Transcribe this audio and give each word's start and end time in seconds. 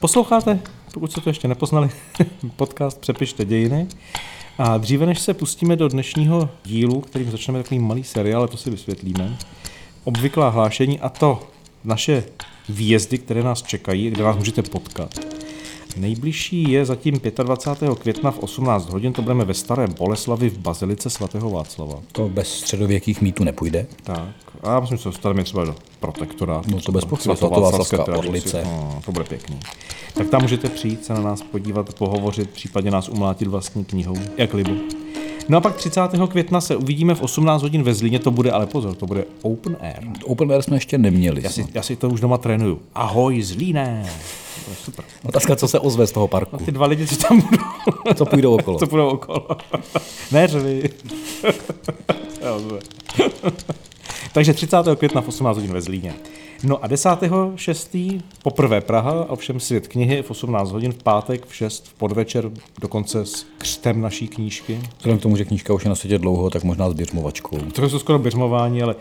Posloucháte, 0.00 0.60
pokud 0.94 1.12
jste 1.12 1.20
to 1.20 1.30
ještě 1.30 1.48
nepoznali, 1.48 1.90
podcast 2.56 3.00
Přepište 3.00 3.44
dějiny. 3.44 3.86
A 4.58 4.78
dříve 4.78 5.06
než 5.06 5.20
se 5.20 5.34
pustíme 5.34 5.76
do 5.76 5.88
dnešního 5.88 6.50
dílu, 6.64 7.00
kterým 7.00 7.30
začneme 7.30 7.62
takový 7.62 7.78
malý 7.78 8.04
seriál, 8.04 8.40
ale 8.40 8.48
to 8.48 8.56
si 8.56 8.70
vysvětlíme, 8.70 9.36
obvyklá 10.04 10.48
hlášení 10.48 11.00
a 11.00 11.08
to 11.08 11.48
naše 11.84 12.24
výjezdy, 12.68 13.18
které 13.18 13.42
nás 13.42 13.62
čekají, 13.62 14.10
kde 14.10 14.24
nás 14.24 14.36
můžete 14.36 14.62
potkat. 14.62 15.18
Nejbližší 15.96 16.70
je 16.70 16.84
zatím 16.84 17.20
25. 17.42 17.98
května 17.98 18.30
v 18.30 18.38
18 18.38 18.90
hodin, 18.90 19.12
to 19.12 19.22
budeme 19.22 19.44
ve 19.44 19.54
Staré 19.54 19.86
Boleslavi 19.86 20.50
v 20.50 20.58
Bazilice 20.58 21.10
svatého 21.10 21.50
Václava. 21.50 21.98
To 22.12 22.28
bez 22.28 22.48
středověkých 22.48 23.20
mýtů 23.20 23.44
nepůjde. 23.44 23.86
Tak, 24.02 24.34
a 24.62 24.72
já 24.72 24.80
myslím, 24.80 24.98
že 24.98 25.02
se 25.02 25.08
dostaneme 25.08 25.44
třeba 25.44 25.64
do 25.64 25.74
protektorátu. 26.00 26.70
No 26.70 26.80
to 26.80 26.92
bez 26.92 27.04
pochyby, 27.04 27.36
svatováclavská 27.36 28.04
orlice. 28.04 28.62
No, 28.64 29.00
to 29.04 29.12
bude 29.12 29.24
pěkný. 29.24 29.58
Tak 30.14 30.28
tam 30.28 30.42
můžete 30.42 30.68
přijít 30.68 31.04
se 31.04 31.14
na 31.14 31.20
nás 31.20 31.42
podívat, 31.42 31.94
pohovořit, 31.94 32.50
případně 32.50 32.90
nás 32.90 33.08
umlátit 33.08 33.48
vlastní 33.48 33.84
knihou, 33.84 34.16
jak 34.36 34.54
libu. 34.54 34.76
No 35.48 35.58
a 35.58 35.60
pak 35.60 35.76
30. 35.76 36.00
května 36.28 36.60
se 36.60 36.76
uvidíme 36.76 37.14
v 37.14 37.22
18 37.22 37.62
hodin 37.62 37.82
ve 37.82 37.94
Zlíně, 37.94 38.18
to 38.18 38.30
bude, 38.30 38.50
ale 38.50 38.66
pozor, 38.66 38.94
to 38.94 39.06
bude 39.06 39.24
open 39.42 39.76
air. 39.80 40.08
Open 40.24 40.52
air 40.52 40.62
jsme 40.62 40.76
ještě 40.76 40.98
neměli. 40.98 41.42
Já 41.44 41.50
si, 41.50 41.66
já 41.74 41.82
si 41.82 41.96
to 41.96 42.08
už 42.08 42.20
doma 42.20 42.38
trénuju. 42.38 42.80
Ahoj 42.94 43.42
Zlíne! 43.42 44.10
Super. 44.74 45.04
Otázka, 45.24 45.56
co 45.56 45.68
se 45.68 45.80
ozve 45.80 46.06
z 46.06 46.12
toho 46.12 46.28
parku. 46.28 46.56
Ty 46.56 46.72
dva 46.72 46.86
lidi, 46.86 47.06
co 47.06 47.16
tam 47.16 47.40
budou, 47.40 48.14
Co 48.14 48.26
půjdou 48.26 48.54
okolo. 48.54 48.78
co 48.78 48.86
budou 48.86 49.08
okolo. 49.08 49.48
ne 50.32 50.48
dobře. 50.48 50.90
Takže 54.32 54.52
30. 54.52 54.76
května 54.96 55.20
v 55.20 55.28
18 55.28 55.56
hodin 55.56 55.72
ve 55.72 55.80
Zlíně. 55.80 56.14
No 56.62 56.84
a 56.84 56.88
10.6. 56.88 58.20
poprvé 58.42 58.80
Praha, 58.80 59.30
ovšem 59.30 59.60
svět 59.60 59.88
knihy 59.88 60.22
v 60.22 60.30
18 60.30 60.70
hodin 60.70 60.92
v 60.92 61.02
pátek 61.02 61.46
v 61.46 61.54
6 61.54 61.88
v 61.88 61.94
podvečer, 61.94 62.50
dokonce 62.80 63.26
s 63.26 63.46
křtem 63.58 64.00
naší 64.00 64.28
knížky. 64.28 64.80
Vzhledem 64.98 65.18
k 65.18 65.22
tomu, 65.22 65.36
že 65.36 65.44
knížka 65.44 65.74
už 65.74 65.84
je 65.84 65.88
na 65.88 65.94
světě 65.94 66.18
dlouho, 66.18 66.50
tak 66.50 66.64
možná 66.64 66.90
s 66.90 66.94
běžmovačkou. 66.94 67.58
To 67.58 67.88
jsou 67.88 67.98
skoro 67.98 68.18
běžmování, 68.18 68.82
ale 68.82 68.94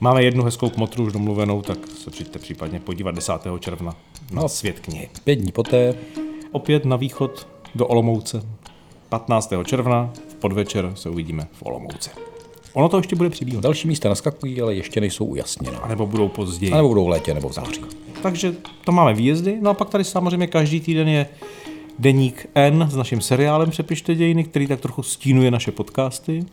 máme 0.00 0.24
jednu 0.24 0.44
hezkou 0.44 0.70
kmotru 0.70 1.04
už 1.04 1.12
domluvenou, 1.12 1.62
tak 1.62 1.78
se 2.04 2.10
přijďte 2.10 2.38
případně 2.38 2.80
podívat 2.80 3.14
10. 3.14 3.32
června 3.60 3.96
na 4.32 4.48
svět 4.48 4.80
knihy. 4.80 5.08
Pět 5.24 5.34
dní 5.34 5.52
poté 5.52 5.94
Opět 6.52 6.84
na 6.84 6.96
východ 6.96 7.46
do 7.74 7.86
Olomouce. 7.86 8.42
15. 9.08 9.52
června 9.64 10.12
v 10.28 10.34
podvečer 10.34 10.92
se 10.94 11.10
uvidíme 11.10 11.48
v 11.52 11.62
Olomouci. 11.62 12.10
Ono 12.72 12.88
to 12.88 12.96
ještě 12.96 13.16
bude 13.16 13.30
přibývat. 13.30 13.62
další 13.62 13.88
místa 13.88 14.08
naskakují, 14.08 14.60
ale 14.60 14.74
ještě 14.74 15.00
nejsou 15.00 15.24
ujasněna. 15.24 15.78
A 15.78 15.88
nebo 15.88 16.06
budou 16.06 16.28
později. 16.28 16.72
A 16.72 16.76
nebo 16.76 16.88
budou 16.88 17.04
v 17.04 17.08
létě 17.08 17.34
nebo 17.34 17.48
v 17.48 17.52
září. 17.52 17.80
Takže 18.22 18.54
to 18.84 18.92
máme 18.92 19.14
výjezdy. 19.14 19.58
No 19.60 19.70
a 19.70 19.74
pak 19.74 19.90
tady 19.90 20.04
samozřejmě 20.04 20.46
každý 20.46 20.80
týden 20.80 21.08
je 21.08 21.26
deník 21.98 22.46
N 22.54 22.88
s 22.90 22.96
naším 22.96 23.20
seriálem 23.20 23.70
Přepište 23.70 24.14
dějiny, 24.14 24.44
který 24.44 24.66
tak 24.66 24.80
trochu 24.80 25.02
stínuje 25.02 25.50
naše 25.50 25.72
podcasty. 25.72 26.44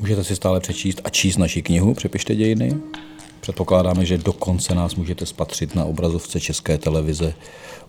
Můžete 0.00 0.24
si 0.24 0.36
stále 0.36 0.60
přečíst 0.60 1.00
a 1.04 1.10
číst 1.10 1.36
naši 1.36 1.62
knihu 1.62 1.94
Přepište 1.94 2.34
dějiny. 2.34 2.72
Předpokládáme, 3.46 4.04
že 4.04 4.18
dokonce 4.18 4.74
nás 4.74 4.94
můžete 4.94 5.26
spatřit 5.26 5.74
na 5.74 5.84
obrazovce 5.84 6.40
České 6.40 6.78
televize 6.78 7.34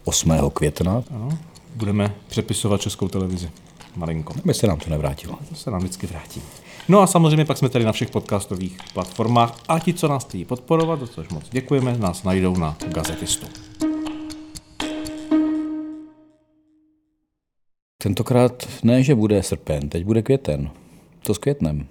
8. 0.04 0.32
května. 0.54 1.04
Ano. 1.12 1.38
Budeme 1.76 2.16
přepisovat 2.28 2.82
českou 2.82 3.08
televizi. 3.08 3.50
Malinko. 3.96 4.34
Aby 4.44 4.54
se 4.54 4.68
nám 4.68 4.80
to 4.80 4.90
nevrátilo. 4.90 5.38
To 5.50 5.56
se 5.56 5.72
nám 5.72 5.80
vždycky 5.80 6.08
vrátí. 6.08 6.42
No 6.90 7.02
a 7.02 7.08
samozřejmě 7.08 7.46
pak 7.46 7.58
jsme 7.58 7.70
tady 7.70 7.86
na 7.86 7.92
všech 7.92 8.10
podcastových 8.10 8.78
platformách 8.94 9.60
a 9.68 9.80
ti, 9.80 9.94
co 9.94 10.08
nás 10.08 10.26
chtějí 10.26 10.46
podporovat, 10.46 11.00
za 11.00 11.08
což 11.08 11.30
moc 11.30 11.50
děkujeme, 11.50 11.98
nás 11.98 12.24
najdou 12.24 12.58
na 12.58 12.78
Gazetistu. 12.88 13.48
Tentokrát 18.04 18.68
ne, 18.84 19.04
že 19.04 19.16
bude 19.16 19.44
srpen, 19.44 19.90
teď 19.90 20.06
bude 20.06 20.22
květen. 20.22 20.70
To 21.24 21.34
s 21.34 21.38
květnem. 21.38 21.88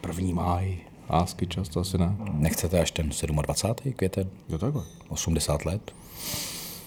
První 0.00 0.32
máj. 0.32 0.87
Lásky 1.10 1.46
čas, 1.46 1.68
to 1.68 1.80
asi 1.80 1.98
ne. 1.98 2.16
Nechcete 2.32 2.80
až 2.80 2.90
ten 2.90 3.10
27. 3.32 3.92
květen? 3.92 4.30
Jo 4.48 4.58
takhle. 4.58 4.82
80 5.08 5.64
let? 5.64 5.92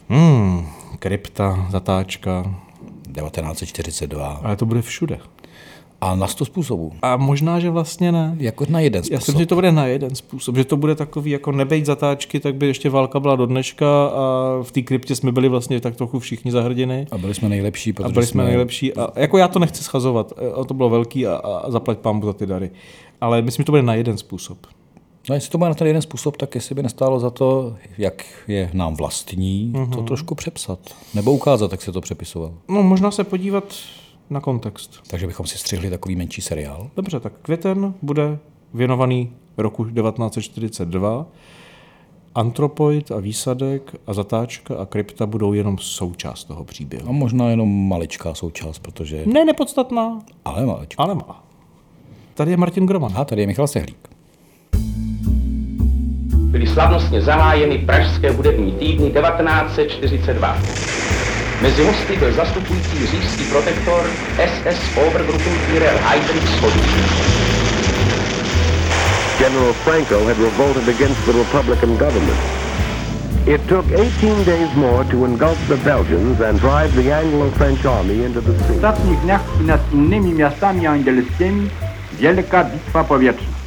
Hmm, 0.10 0.68
krypta, 1.00 1.68
zatáčka, 1.72 2.56
1942. 3.14 4.40
ale 4.44 4.56
to 4.56 4.66
bude 4.66 4.82
všude. 4.82 5.20
A 6.02 6.16
na 6.16 6.28
100 6.28 6.46
způsobů. 6.46 6.92
A 7.02 7.18
možná, 7.18 7.60
že 7.60 7.70
vlastně 7.70 8.12
ne. 8.12 8.36
Jako 8.40 8.66
na 8.70 8.80
jeden 8.80 9.00
Já 9.00 9.04
si 9.04 9.08
způsob. 9.08 9.28
myslím, 9.28 9.40
že 9.40 9.46
to 9.46 9.56
bude 9.56 9.72
na 9.72 9.86
jeden 9.86 10.16
způsob, 10.16 10.56
že 10.56 10.66
to 10.66 10.78
bude 10.78 10.96
takový, 10.96 11.32
jako 11.32 11.52
nebejt 11.52 11.86
zatáčky, 11.86 12.40
tak 12.40 12.56
by 12.56 12.68
ještě 12.68 12.90
válka 12.90 13.20
byla 13.20 13.36
do 13.36 13.46
dneška 13.46 14.06
a 14.06 14.22
v 14.64 14.72
té 14.72 14.82
kryptě 14.82 15.16
jsme 15.16 15.32
byli 15.32 15.50
vlastně 15.50 15.80
tak 15.80 15.96
trochu 15.96 16.20
všichni 16.20 16.52
za 16.52 16.62
hrdiny. 16.62 17.08
A 17.12 17.18
byli 17.18 17.34
jsme 17.34 17.50
nejlepší, 17.50 17.94
protože 17.94 18.06
A 18.06 18.10
byli 18.12 18.26
jsme 18.26 18.44
nejlepší. 18.44 18.94
A 18.94 19.08
jako 19.16 19.38
já 19.38 19.48
to 19.48 19.60
nechci 19.60 19.84
schazovat, 19.84 20.34
a 20.62 20.64
to 20.64 20.74
bylo 20.74 20.90
velký 20.90 21.28
a, 21.28 21.36
a 21.36 21.72
zaplať 21.72 21.98
pámu 21.98 22.26
za 22.26 22.34
ty 22.34 22.46
dary. 22.46 22.72
Ale 23.22 23.42
myslím, 23.42 23.64
že 23.64 23.66
to 23.66 23.72
bude 23.72 23.82
na 23.84 23.94
jeden 23.96 24.18
způsob. 24.18 24.58
No 25.30 25.36
jestli 25.36 25.52
to 25.52 25.58
má 25.58 25.68
na 25.70 25.76
ten 25.76 25.88
jeden 25.88 26.02
způsob, 26.02 26.38
tak 26.38 26.56
jestli 26.56 26.76
by 26.76 26.84
nestálo 26.84 27.20
za 27.20 27.30
to, 27.30 27.76
jak 27.98 28.26
je 28.48 28.70
nám 28.74 28.96
vlastní, 28.96 29.72
Mhm. 29.76 29.84
uh-huh. 29.86 29.96
to 29.96 30.02
trošku 30.02 30.36
přepsat. 30.36 30.80
Nebo 31.14 31.32
ukázat, 31.32 31.72
jak 31.72 31.82
se 31.82 31.92
to 31.92 32.02
přepisoval. 32.02 32.54
No, 32.70 32.84
možná 32.84 33.12
se 33.12 33.24
podívat 33.24 33.64
na 34.32 34.42
kontext. 34.42 35.00
Takže 35.08 35.28
bychom 35.28 35.46
si 35.46 35.58
střihli 35.58 35.90
takový 35.90 36.16
menší 36.16 36.42
seriál. 36.42 36.90
Dobře, 36.96 37.20
tak 37.20 37.34
květen 37.42 37.94
bude 38.02 38.40
věnovaný 38.74 39.34
roku 39.58 39.84
1942. 39.86 41.26
Antropoid 42.36 43.12
a 43.12 43.20
výsadek 43.20 43.96
a 44.08 44.14
zatáčka 44.14 44.76
a 44.76 44.86
krypta 44.86 45.26
budou 45.26 45.54
jenom 45.54 45.78
součást 45.78 46.44
toho 46.44 46.64
příběhu. 46.64 47.10
A 47.10 47.12
možná 47.12 47.50
jenom 47.50 47.88
maličká 47.88 48.34
součást, 48.34 48.80
protože... 48.80 49.24
Ne 49.26 49.46
nepodstatná, 49.46 50.20
Ale 50.46 50.66
maličká. 50.66 51.04
ale 51.04 51.16
má. 51.16 51.44
Tady 52.34 52.52
je 52.52 52.58
Martin 52.58 52.86
Groman. 52.86 53.12
A 53.16 53.26
tady 53.26 53.42
je 53.42 53.48
Michal 53.48 53.68
Sehlík. 53.68 54.08
byly 56.52 56.68
slavnostně 56.68 57.22
zahájeny 57.22 57.78
pražské 57.78 58.32
hudební 58.32 58.72
týdny 58.72 59.12
1942. 59.12 60.58
Mezi 61.62 61.84
hosty 61.84 62.18
byl 62.18 62.32
zastupující 62.32 63.08
říšský 63.08 63.44
protektor 63.44 64.10
SS 64.38 64.98
Obergruppenführer 65.08 65.98
Heydrich 65.98 66.50
Schodů. 66.50 66.80
General 69.40 69.74
Franco 69.74 70.26
had 70.26 70.38
revolted 70.38 70.90
against 70.96 71.26
the 71.26 71.32
Republican 71.32 71.98
government. 71.98 72.40
It 73.46 73.62
took 73.68 73.86
18 73.92 74.46
days 74.46 74.74
more 74.76 75.04
to 75.04 75.26
engulf 75.26 75.68
the 75.68 75.78
Belgians 75.78 76.42
and 76.42 76.60
drive 76.60 77.04
the 77.04 77.14
Anglo-French 77.14 77.86
army 77.86 78.26
into 78.26 78.42
the 78.42 78.52
W 78.52 78.68
sea. 78.68 78.76
ostatnich 78.76 79.20
dniach 79.20 79.42
i 79.62 79.64
nad 79.64 79.82
innymi 79.94 80.34
miastami 80.34 80.88
angielskimi 80.88 81.70
wielka 82.20 82.64
bitwa 82.64 83.04
powietrzna. 83.04 83.61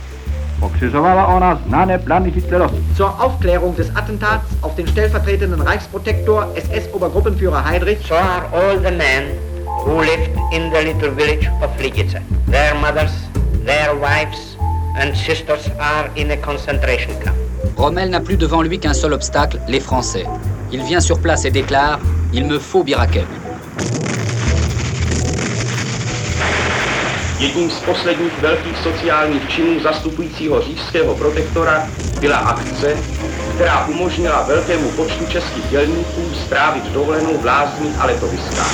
Pokrzyżowała 0.61 1.27
ona 1.27 1.59
znane 1.67 1.99
plany 1.99 2.31
hitlerowców. 2.31 2.81
Zur 2.97 3.11
Aufklärung 3.19 3.77
des 3.77 3.89
Attentats 3.95 4.45
auf 4.63 4.75
den 4.75 4.87
stellvertretenden 4.89 5.63
Reichsprotektor 5.63 6.47
SS-Obergruppenführer 6.57 7.65
Heydrich 7.65 8.07
So 8.09 8.15
are 8.15 8.47
all 8.53 8.81
the 8.83 8.91
men 8.91 9.25
who 9.87 10.01
lived 10.01 10.31
in 10.53 10.71
the 10.71 10.83
little 10.83 11.11
village 11.11 11.51
of 11.63 11.81
Ligice. 11.81 12.21
Their 12.51 12.75
mothers, 12.75 13.13
their 13.67 13.95
wives 13.95 14.57
and 15.01 15.17
sisters 15.17 15.71
are 15.79 16.11
in 16.17 16.31
a 16.31 16.37
concentration 16.37 17.13
camp. 17.23 17.37
Rommel 17.77 18.11
n'a 18.11 18.21
plus 18.21 18.37
devant 18.37 18.63
lui 18.63 18.79
qu'un 18.79 18.95
seul 18.95 19.13
obstacle, 19.13 19.59
les 19.69 19.81
Français. 19.81 20.25
Il 20.73 20.83
vient 20.83 21.01
sur 21.01 21.19
place 21.21 21.45
et 21.45 21.51
déclare 21.51 21.99
Il 22.33 22.47
me 22.47 22.59
faut 22.59 22.85
Birakem. 22.85 23.27
Jedním 27.45 27.71
z 27.71 27.81
posledních 27.81 28.41
velkých 28.41 28.79
sociálních 28.79 29.49
činů 29.49 29.81
zastupujícího 29.81 30.63
říšského 30.63 31.15
protektora 31.15 31.87
byla 32.21 32.37
akce, 32.37 32.97
která 33.55 33.87
umožnila 33.87 34.43
velkému 34.43 34.91
počtu 34.91 35.27
českých 35.27 35.65
dělníků 35.71 36.35
strávit 36.47 36.85
dovolenou 36.85 37.39
v 37.39 37.45
lázních 37.45 38.01
a 38.01 38.07
letoviskách. 38.07 38.73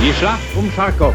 Die 0.00 0.14
Schlacht 0.14 0.56
um 0.56 0.70
Charkow. 0.70 1.14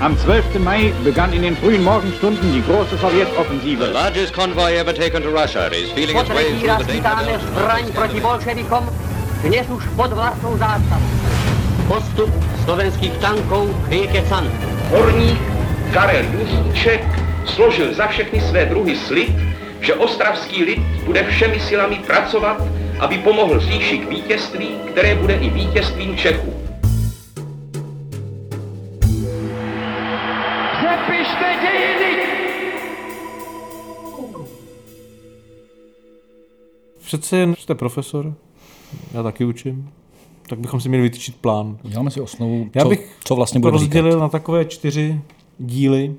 Am 0.00 0.16
12. 0.16 0.46
Mai 0.58 0.94
begann 1.04 1.32
in 1.32 1.42
den 1.42 1.56
frühen 1.56 1.84
Morgenstunden 1.84 2.52
die 2.52 2.62
große 2.62 2.98
Sowjetoffensive. 2.98 3.92
largest 3.92 4.34
convoy 4.34 4.78
ever 4.78 4.94
taken 4.94 5.22
to 5.22 5.30
Russia 5.42 5.66
is 5.66 5.92
feeling 5.92 6.18
its 6.20 6.30
way 6.30 6.44
through 6.44 6.86
the 6.86 7.02
danger 7.02 7.40
zbraň 7.40 7.92
proti 7.92 8.20
bolševikom, 8.20 8.88
dnes 9.42 9.66
už 9.68 9.84
pod 9.96 10.12
vlastnou 10.12 10.56
zástavou. 10.58 11.47
Postup 11.88 12.28
slovenských 12.64 13.16
tankov 13.16 13.72
k 13.88 13.88
rieke 13.88 14.20
Can. 14.28 14.44
Horník 14.92 15.40
Karel 15.92 16.24
Juříček 16.36 17.00
složil 17.46 17.94
za 17.94 18.06
všechny 18.06 18.40
své 18.40 18.66
druhy 18.66 18.96
slib, 18.96 19.32
že 19.80 19.94
ostravský 19.94 20.64
lid 20.64 20.78
bude 21.04 21.24
všemi 21.24 21.60
silami 21.60 21.96
pracovat, 22.06 22.62
aby 23.00 23.18
pomohl 23.18 23.60
říši 23.60 23.98
k 23.98 24.08
vítězství, 24.08 24.68
které 24.90 25.14
bude 25.14 25.34
i 25.34 25.50
vítězstvím 25.50 26.16
Čechů. 26.16 26.54
Přepište 30.76 31.56
dějiny! 31.60 32.22
Přece 37.04 37.36
jen 37.36 37.54
jste 37.54 37.74
profesor, 37.74 38.34
já 39.14 39.22
taky 39.22 39.44
učím, 39.44 39.90
tak 40.48 40.58
bychom 40.60 40.80
si 40.80 40.88
měli 40.88 41.02
vytyčit 41.02 41.36
plán. 41.36 41.78
Děláme 41.82 42.10
si 42.10 42.20
osnovu, 42.20 42.66
Já 42.74 42.82
co, 42.82 42.88
bych 42.88 43.16
co 43.24 43.34
vlastně 43.36 43.60
bude 43.60 43.70
rozdělil 43.70 44.10
říkat. 44.12 44.20
na 44.20 44.28
takové 44.28 44.64
čtyři 44.64 45.20
díly, 45.58 46.14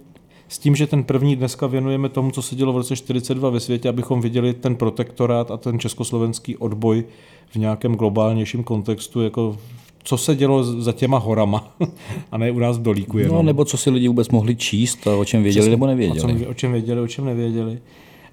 s 0.47 0.57
tím, 0.59 0.75
že 0.75 0.87
ten 0.87 1.03
první 1.03 1.35
dneska 1.35 1.67
věnujeme 1.67 2.09
tomu, 2.09 2.31
co 2.31 2.41
se 2.41 2.55
dělo 2.55 2.73
v 2.73 2.77
roce 2.77 2.95
42 2.95 3.49
ve 3.49 3.59
světě, 3.59 3.89
abychom 3.89 4.21
viděli 4.21 4.53
ten 4.53 4.75
protektorát 4.75 5.51
a 5.51 5.57
ten 5.57 5.79
československý 5.79 6.57
odboj 6.57 7.03
v 7.49 7.55
nějakém 7.55 7.95
globálnějším 7.95 8.63
kontextu, 8.63 9.21
jako 9.21 9.57
co 10.03 10.17
se 10.17 10.35
dělo 10.35 10.63
za 10.63 10.91
těma 10.91 11.17
horama 11.17 11.71
a 12.31 12.37
ne 12.37 12.51
u 12.51 12.59
nás 12.59 12.77
v 12.77 12.81
dolíku 12.81 13.17
jenom. 13.17 13.35
No, 13.35 13.43
nebo 13.43 13.65
co 13.65 13.77
si 13.77 13.89
lidi 13.89 14.07
vůbec 14.07 14.29
mohli 14.29 14.55
číst, 14.55 15.07
a 15.07 15.15
o 15.15 15.25
čem 15.25 15.43
věděli 15.43 15.61
Přesně. 15.61 15.71
nebo 15.71 15.85
O, 15.85 15.87
nevěděli. 15.87 16.19
čem, 16.39 16.45
o 16.49 16.53
čem 16.53 16.71
věděli, 16.71 17.01
o 17.01 17.07
čem 17.07 17.25
nevěděli. 17.25 17.79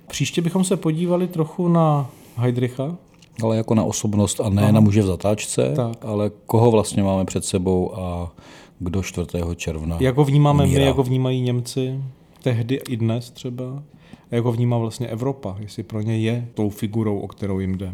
Příště 0.06 0.42
bychom 0.42 0.64
se 0.64 0.76
podívali 0.76 1.26
trochu 1.28 1.68
na 1.68 2.10
Heidricha, 2.36 2.96
Ale 3.42 3.56
jako 3.56 3.74
na 3.74 3.84
osobnost 3.84 4.40
a 4.40 4.48
ne 4.48 4.72
na 4.72 4.80
muže 4.80 5.02
v 5.02 5.06
zatáčce, 5.06 5.72
Tak. 5.76 6.04
ale 6.04 6.30
koho 6.46 6.70
vlastně 6.70 7.02
máme 7.02 7.24
před 7.24 7.44
sebou 7.44 7.98
a 7.98 8.32
kdo 8.78 9.02
4. 9.02 9.26
června 9.56 9.96
jak 10.00 10.16
ho 10.16 10.24
vnímáme 10.24 10.64
umírá. 10.64 10.80
my, 10.80 10.86
jak 10.86 10.96
ho 10.96 11.02
vnímají 11.02 11.40
Němci, 11.40 12.00
tehdy 12.42 12.80
i 12.88 12.96
dnes 12.96 13.30
třeba, 13.30 13.64
a 14.30 14.34
jak 14.34 14.44
ho 14.44 14.52
vnímá 14.52 14.78
vlastně 14.78 15.06
Evropa, 15.06 15.56
jestli 15.60 15.82
pro 15.82 16.00
ně 16.02 16.18
je 16.18 16.48
tou 16.54 16.70
figurou, 16.70 17.18
o 17.18 17.28
kterou 17.28 17.58
jim 17.60 17.78
jde. 17.78 17.92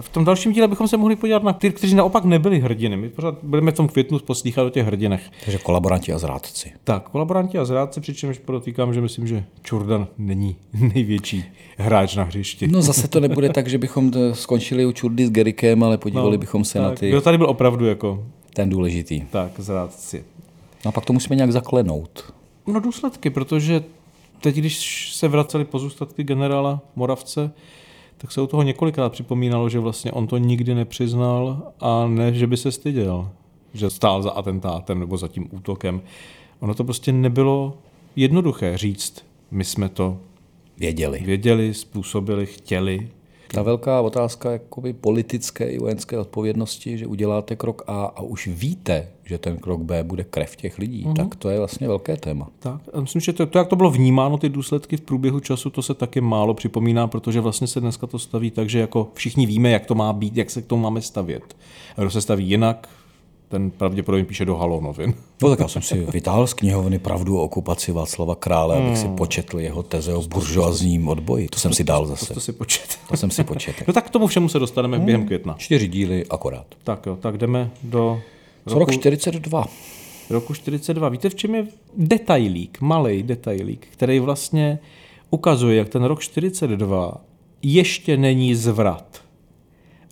V 0.00 0.08
tom 0.08 0.24
dalším 0.24 0.52
díle 0.52 0.68
bychom 0.68 0.88
se 0.88 0.96
mohli 0.96 1.16
podívat 1.16 1.42
na 1.42 1.52
ty, 1.52 1.70
kteří 1.70 1.94
naopak 1.94 2.24
nebyli 2.24 2.60
hrdiny. 2.60 2.96
My 2.96 3.08
pořád 3.08 3.34
budeme 3.42 3.70
v 3.70 3.74
tom 3.74 3.88
květnu 3.88 4.18
poslýchat 4.18 4.66
o 4.66 4.70
těch 4.70 4.86
hrdinech. 4.86 5.30
Takže 5.44 5.58
kolaboranti 5.58 6.12
a 6.12 6.18
zrádci. 6.18 6.72
Tak, 6.84 7.08
kolaboranti 7.10 7.58
a 7.58 7.64
zrádci, 7.64 8.00
přičemž 8.00 8.38
podotýkám, 8.38 8.94
že 8.94 9.00
myslím, 9.00 9.26
že 9.26 9.44
Čurdan 9.62 10.06
není 10.18 10.56
největší 10.94 11.44
hráč 11.78 12.16
na 12.16 12.22
hřišti. 12.24 12.68
No 12.68 12.82
zase 12.82 13.08
to 13.08 13.20
nebude 13.20 13.48
tak, 13.48 13.68
že 13.68 13.78
bychom 13.78 14.12
skončili 14.32 14.86
u 14.86 14.92
Čurdy 14.92 15.26
s 15.26 15.30
Gerikem, 15.30 15.82
ale 15.82 15.98
podívali 15.98 16.38
bychom 16.38 16.64
se 16.64 16.78
na 16.78 16.84
No, 16.84 16.90
tak, 16.90 16.98
ty, 17.00 17.08
Kdo 17.08 17.20
tady 17.20 17.38
byl 17.38 17.48
opravdu 17.50 17.86
jako 17.86 18.24
ten 18.54 18.70
důležitý. 18.70 19.20
tak 19.30 19.50
zrádci. 19.58 20.24
No 20.84 20.88
a 20.88 20.92
pak 20.92 21.04
to 21.04 21.12
musíme 21.12 21.36
nějak 21.36 21.52
zaklenout. 21.52 22.34
No 22.66 22.80
důsledky, 22.80 23.30
protože 23.30 23.84
teď, 24.40 24.56
když 24.56 25.12
se 25.14 25.28
vraceli 25.28 25.64
pozůstatky 25.64 26.24
generála 26.24 26.80
Moravce, 26.96 27.50
tak 28.18 28.32
se 28.32 28.40
u 28.40 28.46
toho 28.46 28.62
několikrát 28.62 29.12
připomínalo, 29.12 29.68
že 29.68 29.78
vlastně 29.78 30.12
on 30.12 30.26
to 30.26 30.38
nikdy 30.38 30.74
nepřiznal 30.74 31.72
a 31.80 32.06
ne, 32.06 32.34
že 32.34 32.46
by 32.46 32.56
se 32.56 32.72
styděl, 32.72 33.30
že 33.74 33.90
stál 33.90 34.22
za 34.22 34.30
atentátem 34.30 35.00
nebo 35.00 35.16
za 35.16 35.28
tím 35.28 35.48
útokem. 35.50 36.02
Ono 36.60 36.74
to 36.74 36.84
prostě 36.84 37.12
nebylo 37.12 37.78
jednoduché 38.16 38.78
říct, 38.78 39.24
my 39.50 39.64
jsme 39.64 39.88
to 39.88 40.18
Věděli. 40.78 41.18
věděli, 41.18 41.74
způsobili, 41.74 42.46
chtěli. 42.46 43.08
Ta 43.54 43.62
velká 43.62 44.00
otázka 44.00 44.52
jakoby 44.52 44.92
politické 44.92 45.64
i 45.64 45.78
vojenské 45.78 46.18
odpovědnosti, 46.18 46.98
že 46.98 47.06
uděláte 47.06 47.56
krok 47.56 47.82
A 47.86 48.04
a 48.04 48.22
už 48.22 48.46
víte, 48.46 49.08
že 49.24 49.38
ten 49.38 49.56
krok 49.56 49.80
B 49.80 50.04
bude 50.04 50.24
krev 50.24 50.56
těch 50.56 50.78
lidí, 50.78 51.04
mm-hmm. 51.04 51.12
tak 51.14 51.34
to 51.34 51.50
je 51.50 51.58
vlastně 51.58 51.88
velké 51.88 52.16
téma. 52.16 52.48
Tak, 52.58 52.80
a 52.92 53.00
myslím, 53.00 53.20
že 53.20 53.32
to, 53.32 53.46
to, 53.46 53.58
jak 53.58 53.68
to 53.68 53.76
bylo 53.76 53.90
vnímáno, 53.90 54.38
ty 54.38 54.48
důsledky 54.48 54.96
v 54.96 55.00
průběhu 55.00 55.40
času, 55.40 55.70
to 55.70 55.82
se 55.82 55.94
taky 55.94 56.20
málo 56.20 56.54
připomíná, 56.54 57.06
protože 57.06 57.40
vlastně 57.40 57.66
se 57.66 57.80
dneska 57.80 58.06
to 58.06 58.18
staví 58.18 58.50
tak, 58.50 58.68
že 58.68 58.78
jako 58.78 59.10
všichni 59.14 59.46
víme, 59.46 59.70
jak 59.70 59.86
to 59.86 59.94
má 59.94 60.12
být, 60.12 60.36
jak 60.36 60.50
se 60.50 60.62
k 60.62 60.66
tomu 60.66 60.82
máme 60.82 61.00
stavět. 61.00 61.56
A 61.96 62.00
kdo 62.00 62.10
se 62.10 62.20
staví 62.20 62.48
jinak, 62.48 62.88
ten 63.54 63.70
pravděpodobně 63.70 64.24
píše 64.24 64.44
do 64.44 64.56
Halo 64.56 64.80
novin. 64.80 65.14
No 65.42 65.48
tak 65.48 65.58
já 65.58 65.68
jsem 65.68 65.82
si 65.82 66.06
vytáhl 66.12 66.46
z 66.46 66.54
knihovny 66.54 66.98
Pravdu 66.98 67.38
o 67.38 67.42
okupaci 67.42 67.92
Václava 67.92 68.34
Krále, 68.34 68.76
abych 68.76 68.98
si 68.98 69.08
početl 69.08 69.60
jeho 69.60 69.82
teze 69.82 70.14
o 70.14 70.22
buržoazním 70.22 71.08
odboji. 71.08 71.48
To 71.48 71.58
jsem 71.58 71.72
si 71.72 71.84
dal 71.84 72.06
zase. 72.06 72.34
To 72.34 72.40
si 72.40 72.52
počet. 72.52 72.98
To 73.08 73.16
jsem 73.16 73.30
si 73.30 73.44
početl. 73.44 73.84
No 73.86 73.92
tak 73.92 74.06
k 74.06 74.10
tomu 74.10 74.26
všemu 74.26 74.48
se 74.48 74.58
dostaneme 74.58 74.98
během 74.98 75.26
května. 75.26 75.54
Čtyři 75.58 75.88
díly 75.88 76.26
akorát. 76.30 76.66
Tak 76.84 77.06
jo, 77.06 77.16
tak 77.16 77.38
jdeme 77.38 77.70
do 77.82 78.20
Co 78.68 78.78
rok 78.78 78.92
42? 78.92 79.64
roku 80.30 80.54
42. 80.54 81.08
Víte, 81.08 81.30
v 81.30 81.34
čem 81.34 81.54
je 81.54 81.66
detailík, 81.96 82.80
malý 82.80 83.22
detailík, 83.22 83.86
který 83.90 84.20
vlastně 84.20 84.78
ukazuje, 85.30 85.76
jak 85.76 85.88
ten 85.88 86.04
rok 86.04 86.20
42 86.20 87.20
ještě 87.62 88.16
není 88.16 88.54
zvrat. 88.54 89.23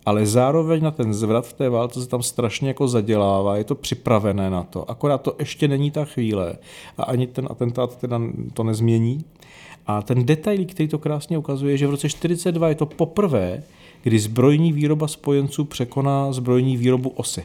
Ale 0.07 0.27
zároveň 0.27 0.83
na 0.83 0.91
ten 0.91 1.15
zvrat 1.15 1.47
v 1.47 1.53
té 1.53 1.69
válce 1.69 2.03
se 2.03 2.09
tam 2.09 2.23
strašně 2.23 2.69
jako 2.69 2.89
zadělává, 2.89 3.57
je 3.57 3.65
to 3.65 3.75
připravené 3.75 4.51
na 4.51 4.63
to. 4.63 4.91
Akorát 4.91 5.23
to 5.23 5.37
ještě 5.39 5.69
není 5.69 5.91
ta 5.91 6.05
chvíle 6.05 6.55
a 6.99 7.03
ani 7.03 7.27
ten 7.27 7.49
atentát 7.51 7.97
teda 7.97 8.21
to 8.55 8.65
nezmění. 8.65 9.25
A 9.87 10.03
ten 10.03 10.27
detailík, 10.27 10.75
který 10.75 10.89
to 10.89 10.99
krásně 10.99 11.39
ukazuje, 11.39 11.77
že 11.77 11.87
v 11.87 11.91
roce 11.91 12.09
42 12.09 12.69
je 12.69 12.75
to 12.75 12.87
poprvé, 12.87 13.63
kdy 14.03 14.19
zbrojní 14.19 14.73
výroba 14.73 15.09
spojenců 15.09 15.65
překoná 15.65 16.33
zbrojní 16.33 16.77
výrobu 16.77 17.09
osy 17.09 17.43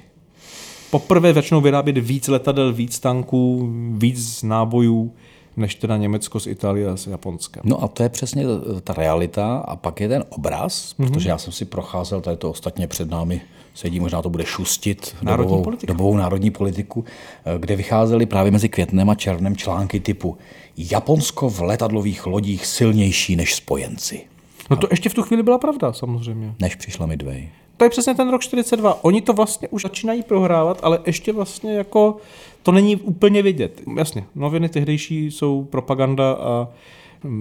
poprvé 0.91 1.33
začnou 1.33 1.61
vyrábět 1.61 1.97
víc 1.97 2.27
letadel, 2.27 2.73
víc 2.73 2.99
tanků, 2.99 3.69
víc 3.91 4.43
nábojů, 4.43 5.11
než 5.57 5.75
teda 5.75 5.97
Německo 5.97 6.39
s 6.39 6.47
Itálie 6.47 6.89
a 6.89 6.97
s 6.97 7.07
Japonskem. 7.07 7.61
No 7.65 7.83
a 7.83 7.87
to 7.87 8.03
je 8.03 8.09
přesně 8.09 8.43
ta 8.83 8.93
realita 8.93 9.57
a 9.57 9.75
pak 9.75 10.01
je 10.01 10.07
ten 10.07 10.23
obraz, 10.29 10.95
mm-hmm. 10.99 11.07
protože 11.07 11.29
já 11.29 11.37
jsem 11.37 11.53
si 11.53 11.65
procházel, 11.65 12.21
tady 12.21 12.37
to 12.37 12.49
ostatně 12.49 12.87
před 12.87 13.09
námi 13.09 13.41
sedí, 13.73 13.99
možná 13.99 14.21
to 14.21 14.29
bude 14.29 14.45
šustit 14.45 15.15
Národní 15.21 15.49
dobovou, 15.49 15.63
politika. 15.63 15.93
dobovou 15.93 16.17
národní 16.17 16.51
politiku, 16.51 17.05
eh, 17.45 17.59
kde 17.59 17.75
vycházely 17.75 18.25
právě 18.25 18.51
mezi 18.51 18.69
květnem 18.69 19.09
a 19.09 19.15
červnem 19.15 19.55
články 19.55 19.99
typu 19.99 20.37
Japonsko 20.77 21.49
v 21.49 21.61
letadlových 21.61 22.25
lodích 22.25 22.65
silnější 22.65 23.35
než 23.35 23.55
spojenci, 23.55 24.21
No 24.69 24.77
to 24.77 24.87
ještě 24.91 25.09
v 25.09 25.13
tu 25.13 25.23
chvíli 25.23 25.43
byla 25.43 25.57
pravda, 25.57 25.93
samozřejmě. 25.93 26.55
než 26.59 26.75
přišla 26.75 27.05
Midway. 27.05 27.49
To 27.77 27.83
je 27.83 27.89
přesně 27.89 28.15
ten 28.15 28.29
rok 28.29 28.41
42. 28.41 29.03
Oni 29.03 29.21
to 29.21 29.33
vlastně 29.33 29.67
už 29.67 29.81
začínají 29.81 30.23
prohrávat, 30.23 30.79
ale 30.83 30.99
ještě 31.05 31.33
vlastně 31.33 31.73
jako 31.73 32.17
to 32.63 32.71
není 32.71 32.95
úplně 32.95 33.41
vidět. 33.41 33.81
Jasně, 33.97 34.23
noviny 34.35 34.69
tehdejší 34.69 35.31
jsou 35.31 35.63
propaganda 35.63 36.31
a 36.31 36.67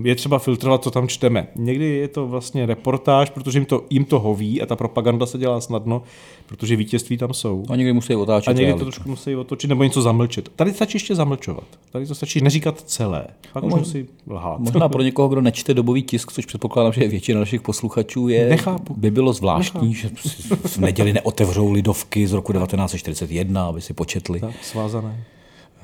je 0.02 0.14
třeba 0.14 0.38
filtrovat, 0.38 0.82
co 0.84 0.90
tam 0.90 1.08
čteme. 1.08 1.46
Někdy 1.56 1.84
je 1.84 2.08
to 2.08 2.26
vlastně 2.26 2.66
reportáž, 2.66 3.30
protože 3.30 3.58
jim 3.58 3.66
to, 3.66 3.84
jim 3.90 4.04
to 4.04 4.20
hoví 4.20 4.62
a 4.62 4.66
ta 4.66 4.76
propaganda 4.76 5.26
se 5.26 5.38
dělá 5.38 5.60
snadno, 5.60 6.02
protože 6.46 6.76
vítězství 6.76 7.16
tam 7.18 7.34
jsou. 7.34 7.64
A 7.68 7.76
někdy 7.76 7.92
musí 7.92 8.14
otáčet 8.14 8.50
A 8.50 8.52
někdy 8.52 8.74
to 8.74 8.84
trošku 8.84 9.08
musí 9.08 9.36
otočit 9.36 9.68
nebo 9.68 9.84
něco 9.84 10.02
zamlčet. 10.02 10.48
Tady 10.56 10.72
stačí 10.72 10.96
ještě 10.96 11.14
zamlčovat. 11.14 11.64
Tady 11.90 12.06
to 12.06 12.14
stačí 12.14 12.40
neříkat 12.40 12.80
celé. 12.80 13.26
Pak 13.52 13.64
už 13.64 13.74
musí 13.74 14.06
lhát. 14.30 14.58
Možná 14.58 14.88
pro 14.88 15.02
někoho, 15.02 15.28
kdo 15.28 15.40
nečte 15.40 15.74
dobový 15.74 16.02
tisk, 16.02 16.32
což 16.32 16.46
předpokládám, 16.46 16.92
že 16.92 17.08
většina 17.08 17.40
našich 17.40 17.60
posluchačů 17.62 18.28
je, 18.28 18.48
Nechápu. 18.48 18.94
by 18.94 19.10
bylo 19.10 19.32
zvláštní, 19.32 19.94
že 19.94 20.10
si 20.26 20.42
v 20.56 20.78
neděli 20.78 21.12
neotevřou 21.12 21.72
lidovky 21.72 22.26
z 22.26 22.32
roku 22.32 22.52
1941, 22.52 23.64
aby 23.68 23.80
si 23.80 23.92
početli 23.94 24.40
Tak, 24.40 24.64
svázané. 24.64 25.24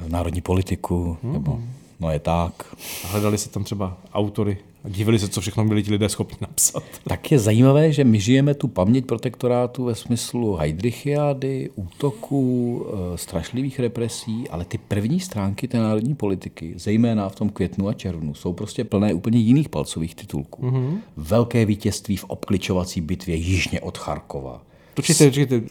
národní 0.09 0.41
politiku, 0.41 1.17
nebo 1.23 1.61
no 2.03 2.11
je 2.11 2.19
tak. 2.19 2.75
A 3.05 3.07
hledali 3.07 3.39
se 3.39 3.49
tam 3.49 3.65
třeba 3.65 3.99
autory 4.15 4.59
a 4.85 4.89
divili 4.89 5.19
se, 5.19 5.29
co 5.29 5.41
všechno 5.41 5.65
byli 5.65 5.83
ti 5.83 5.91
lidé 5.91 6.09
schopni 6.09 6.37
napsat. 6.41 6.83
Tak 7.09 7.33
je 7.33 7.39
zajímavé, 7.39 7.93
že 7.93 8.05
my 8.05 8.21
žijeme 8.21 8.55
tu 8.55 8.69
paměť 8.69 9.07
protektorátu 9.07 9.85
ve 9.85 9.95
smyslu 9.95 10.55
Heidrichiády, 10.55 11.71
útoků, 11.75 12.87
eh, 12.87 13.19
strašlivých 13.19 13.81
represí, 13.81 14.49
ale 14.49 14.65
ty 14.65 14.79
první 14.79 15.21
stránky 15.21 15.69
té 15.69 15.79
národní 15.79 16.15
politiky, 16.15 16.75
zejména 16.77 17.29
v 17.29 17.35
tom 17.35 17.49
květnu 17.49 17.89
a 17.89 17.93
červnu, 17.93 18.35
jsou 18.35 18.53
prostě 18.53 18.85
plné 18.85 19.15
úplně 19.15 19.39
jiných 19.39 19.69
palcových 19.69 20.15
titulků. 20.15 20.63
Mm-hmm. 20.63 20.99
Velké 21.17 21.65
vítězství 21.65 22.17
v 22.17 22.25
obkličovací 22.25 23.01
bitvě 23.01 23.37
jižně 23.37 23.81
od 23.81 23.99
Charkova. 23.99 24.63
Počkejte, 24.95 25.25
počkejte. 25.27 25.63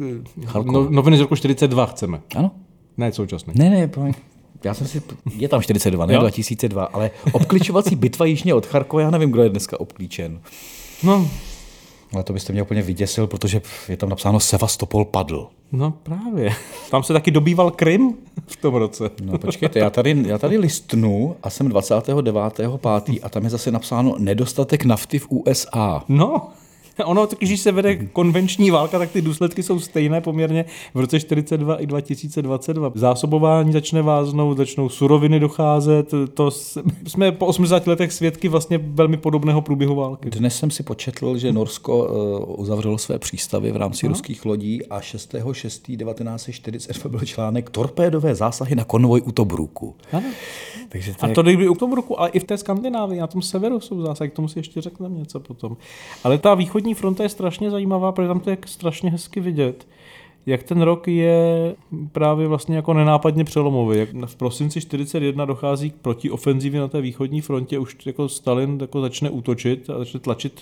Charkov. 0.45 0.73
No, 0.73 0.89
noviny 0.89 1.17
z 1.17 1.19
roku 1.19 1.35
42 1.35 1.85
chceme. 1.85 2.21
Ano? 2.35 2.51
Ne 2.97 3.11
současné. 3.11 3.53
Ne, 3.55 3.69
ne, 3.69 3.87
promiň. 3.87 4.13
Já 4.63 4.73
jsem 4.73 4.87
si, 4.87 5.01
je 5.35 5.49
tam 5.49 5.61
42, 5.61 6.05
ne 6.05 6.13
Jo? 6.13 6.19
2002, 6.19 6.83
ale 6.83 7.11
obklíčovací 7.31 7.95
bitva 7.95 8.25
jižně 8.25 8.53
od 8.53 8.65
Charkova, 8.65 9.01
já 9.01 9.09
nevím, 9.09 9.31
kdo 9.31 9.43
je 9.43 9.49
dneska 9.49 9.79
obklíčen. 9.79 10.41
No, 11.03 11.27
Ale 12.13 12.23
to 12.23 12.33
byste 12.33 12.53
mě 12.53 12.61
úplně 12.61 12.81
vyděsil, 12.81 13.27
protože 13.27 13.61
je 13.89 13.97
tam 13.97 14.09
napsáno 14.09 14.39
Sevastopol 14.39 15.05
padl. 15.05 15.47
no 15.71 15.91
právě. 16.03 16.55
Tam 16.91 17.03
se 17.03 17.13
taky 17.13 17.31
dobýval 17.31 17.71
Krym 17.71 18.13
v 18.47 18.55
tom 18.55 18.75
roce. 18.75 19.09
No 19.23 19.37
počkejte, 19.37 19.79
já 19.79 19.89
tady, 19.89 20.23
já 20.27 20.37
tady 20.37 20.57
listnu 20.57 21.35
a 21.43 21.49
jsem 21.49 21.69
29.5. 21.69 23.19
a 23.23 23.29
tam 23.29 23.43
je 23.43 23.49
zase 23.49 23.71
napsáno 23.71 24.15
nedostatek 24.19 24.85
nafty 24.85 25.19
v 25.19 25.27
USA. 25.29 26.03
No, 26.07 26.49
ono, 27.05 27.27
když 27.39 27.59
se 27.59 27.71
vede 27.71 27.95
konvenční 27.95 28.71
válka, 28.71 28.99
tak 28.99 29.11
ty 29.11 29.21
důsledky 29.21 29.63
jsou 29.63 29.79
stejné 29.79 30.21
poměrně 30.21 30.65
v 30.93 30.99
roce 30.99 31.19
42 31.19 31.75
i 31.75 31.85
2022. 31.85 32.91
Zásobování 32.95 33.73
začne 33.73 34.01
váznout, 34.01 34.57
začnou 34.57 34.89
suroviny 34.89 35.39
docházet, 35.39 36.11
to 36.33 36.51
jsme 37.07 37.31
po 37.31 37.45
80 37.45 37.87
letech 37.87 38.13
svědky 38.13 38.47
vlastně 38.47 38.77
velmi 38.77 39.17
podobného 39.17 39.61
průběhu 39.61 39.95
války. 39.95 40.29
Dnes 40.29 40.55
jsem 40.55 40.71
si 40.71 40.83
početl, 40.83 41.37
že 41.37 41.53
Norsko 41.53 42.07
eh, 42.07 42.11
uzavřelo 42.45 42.97
své 42.97 43.19
přístavy 43.19 43.71
v 43.71 43.75
rámci 43.75 44.07
ruských 44.07 44.45
lodí 44.45 44.85
a 44.85 44.99
6.6.1942 44.99 47.09
byl 47.09 47.19
článek 47.19 47.69
Torpédové 47.69 48.35
zásahy 48.35 48.75
na 48.75 48.83
konvoj 48.83 49.21
u 49.25 49.31
Tobruku. 49.31 49.95
Ano. 50.11 50.29
Takže 50.89 51.13
to 51.13 51.25
A 51.25 51.33
to 51.33 51.43
nejde 51.43 51.69
u 51.69 51.75
Tobruku, 51.75 52.19
ale 52.19 52.29
i 52.29 52.39
v 52.39 52.43
té 52.43 52.57
Skandinávii, 52.57 53.19
na 53.19 53.27
tom 53.27 53.41
severu 53.41 53.79
jsou 53.79 54.01
zásahy, 54.01 54.29
k 54.29 54.33
tomu 54.33 54.47
si 54.47 54.59
ještě 54.59 54.81
řekneme 54.81 55.19
něco 55.19 55.39
potom. 55.39 55.77
Ale 56.23 56.37
ta 56.37 56.55
východní 56.55 56.90
východní 56.91 57.01
fronta 57.01 57.23
je 57.23 57.29
strašně 57.29 57.71
zajímavá, 57.71 58.11
protože 58.11 58.27
tam 58.27 58.39
to 58.39 58.49
je 58.49 58.57
strašně 58.65 59.11
hezky 59.11 59.39
vidět 59.39 59.87
jak 60.45 60.63
ten 60.63 60.81
rok 60.81 61.07
je 61.07 61.75
právě 62.11 62.47
vlastně 62.47 62.75
jako 62.75 62.93
nenápadně 62.93 63.43
přelomový. 63.43 63.99
Jak 63.99 64.09
v 64.25 64.35
prosinci 64.35 64.81
41 64.81 65.45
dochází 65.45 65.91
k 65.91 65.95
protiofenzivě 65.95 66.79
na 66.79 66.87
té 66.87 67.01
východní 67.01 67.41
frontě, 67.41 67.79
už 67.79 67.95
jako 68.05 68.29
Stalin 68.29 68.77
jako 68.81 69.01
začne 69.01 69.29
útočit 69.29 69.89
a 69.89 69.97
začne 69.97 70.19
tlačit 70.19 70.61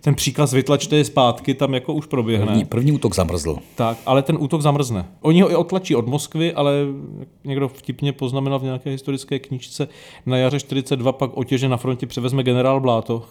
ten 0.00 0.14
příkaz 0.14 0.52
vytlačte 0.52 0.96
je 0.96 1.04
zpátky, 1.04 1.54
tam 1.54 1.74
jako 1.74 1.94
už 1.94 2.06
proběhne. 2.06 2.46
První, 2.46 2.64
první 2.64 2.92
útok 2.92 3.14
zamrzl. 3.14 3.56
Tak, 3.74 3.98
ale 4.06 4.22
ten 4.22 4.36
útok 4.40 4.62
zamrzne. 4.62 5.08
Oni 5.20 5.40
ho 5.40 5.50
i 5.50 5.54
otlačí 5.54 5.96
od 5.96 6.06
Moskvy, 6.06 6.52
ale 6.52 6.72
někdo 7.44 7.68
vtipně 7.68 8.12
poznamenal 8.12 8.58
v 8.58 8.62
nějaké 8.62 8.90
historické 8.90 9.38
knížce, 9.38 9.88
na 10.26 10.36
jaře 10.36 10.60
42 10.60 11.12
pak 11.12 11.30
otěže 11.34 11.68
na 11.68 11.76
frontě 11.76 12.06
převezme 12.06 12.42
generál 12.42 12.80
Bláto 12.80 13.24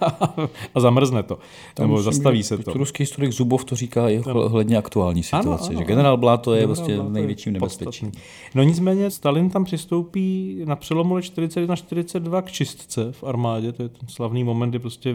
a 0.74 0.80
zamrzne 0.80 1.22
to. 1.22 1.38
Tam 1.74 1.86
nebo 1.86 2.02
zastaví 2.02 2.42
se 2.42 2.58
to. 2.58 2.72
Ruský 2.72 3.02
historik 3.02 3.32
Zubov 3.32 3.64
to 3.64 3.76
říká 3.76 4.08
i 4.08 4.22
hledně 4.48 4.76
aktuální 4.76 5.22
situace, 5.22 5.48
ano, 5.48 5.68
ano, 5.70 5.78
že 5.78 5.84
generál 5.84 6.16
Bláto 6.16 6.54
je 6.54 6.66
vlastně 6.66 6.96
největším 7.08 7.52
nebezpečím. 7.52 8.12
No 8.54 8.62
nicméně 8.62 9.10
Stalin 9.10 9.50
tam 9.50 9.64
přistoupí 9.64 10.56
na 10.64 10.76
přelomu 10.76 11.16
41-42 11.16 12.42
k 12.42 12.50
čistce 12.50 13.12
v 13.12 13.24
armádě, 13.24 13.72
to 13.72 13.82
je 13.82 13.88
ten 13.88 14.08
slavný 14.08 14.44
moment, 14.44 14.70
kdy 14.70 14.78
prostě 14.78 15.14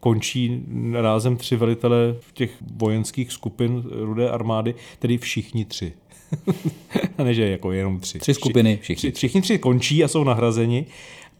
končí 0.00 0.62
rázem 0.92 1.36
tři 1.36 1.56
velitele 1.56 2.16
těch 2.32 2.50
vojenských 2.76 3.32
skupin 3.32 3.82
Rudé 3.90 4.30
armády, 4.30 4.74
tedy 4.98 5.18
všichni 5.18 5.64
tři. 5.64 5.92
a 7.18 7.24
ne, 7.24 7.34
že 7.34 7.48
jako 7.48 7.72
jenom 7.72 8.00
tři. 8.00 8.18
Tři 8.18 8.34
skupiny, 8.34 8.78
všichni. 8.82 9.12
Tři, 9.12 9.16
všichni 9.18 9.42
tři 9.42 9.58
končí 9.58 10.04
a 10.04 10.08
jsou 10.08 10.24
nahrazeni 10.24 10.86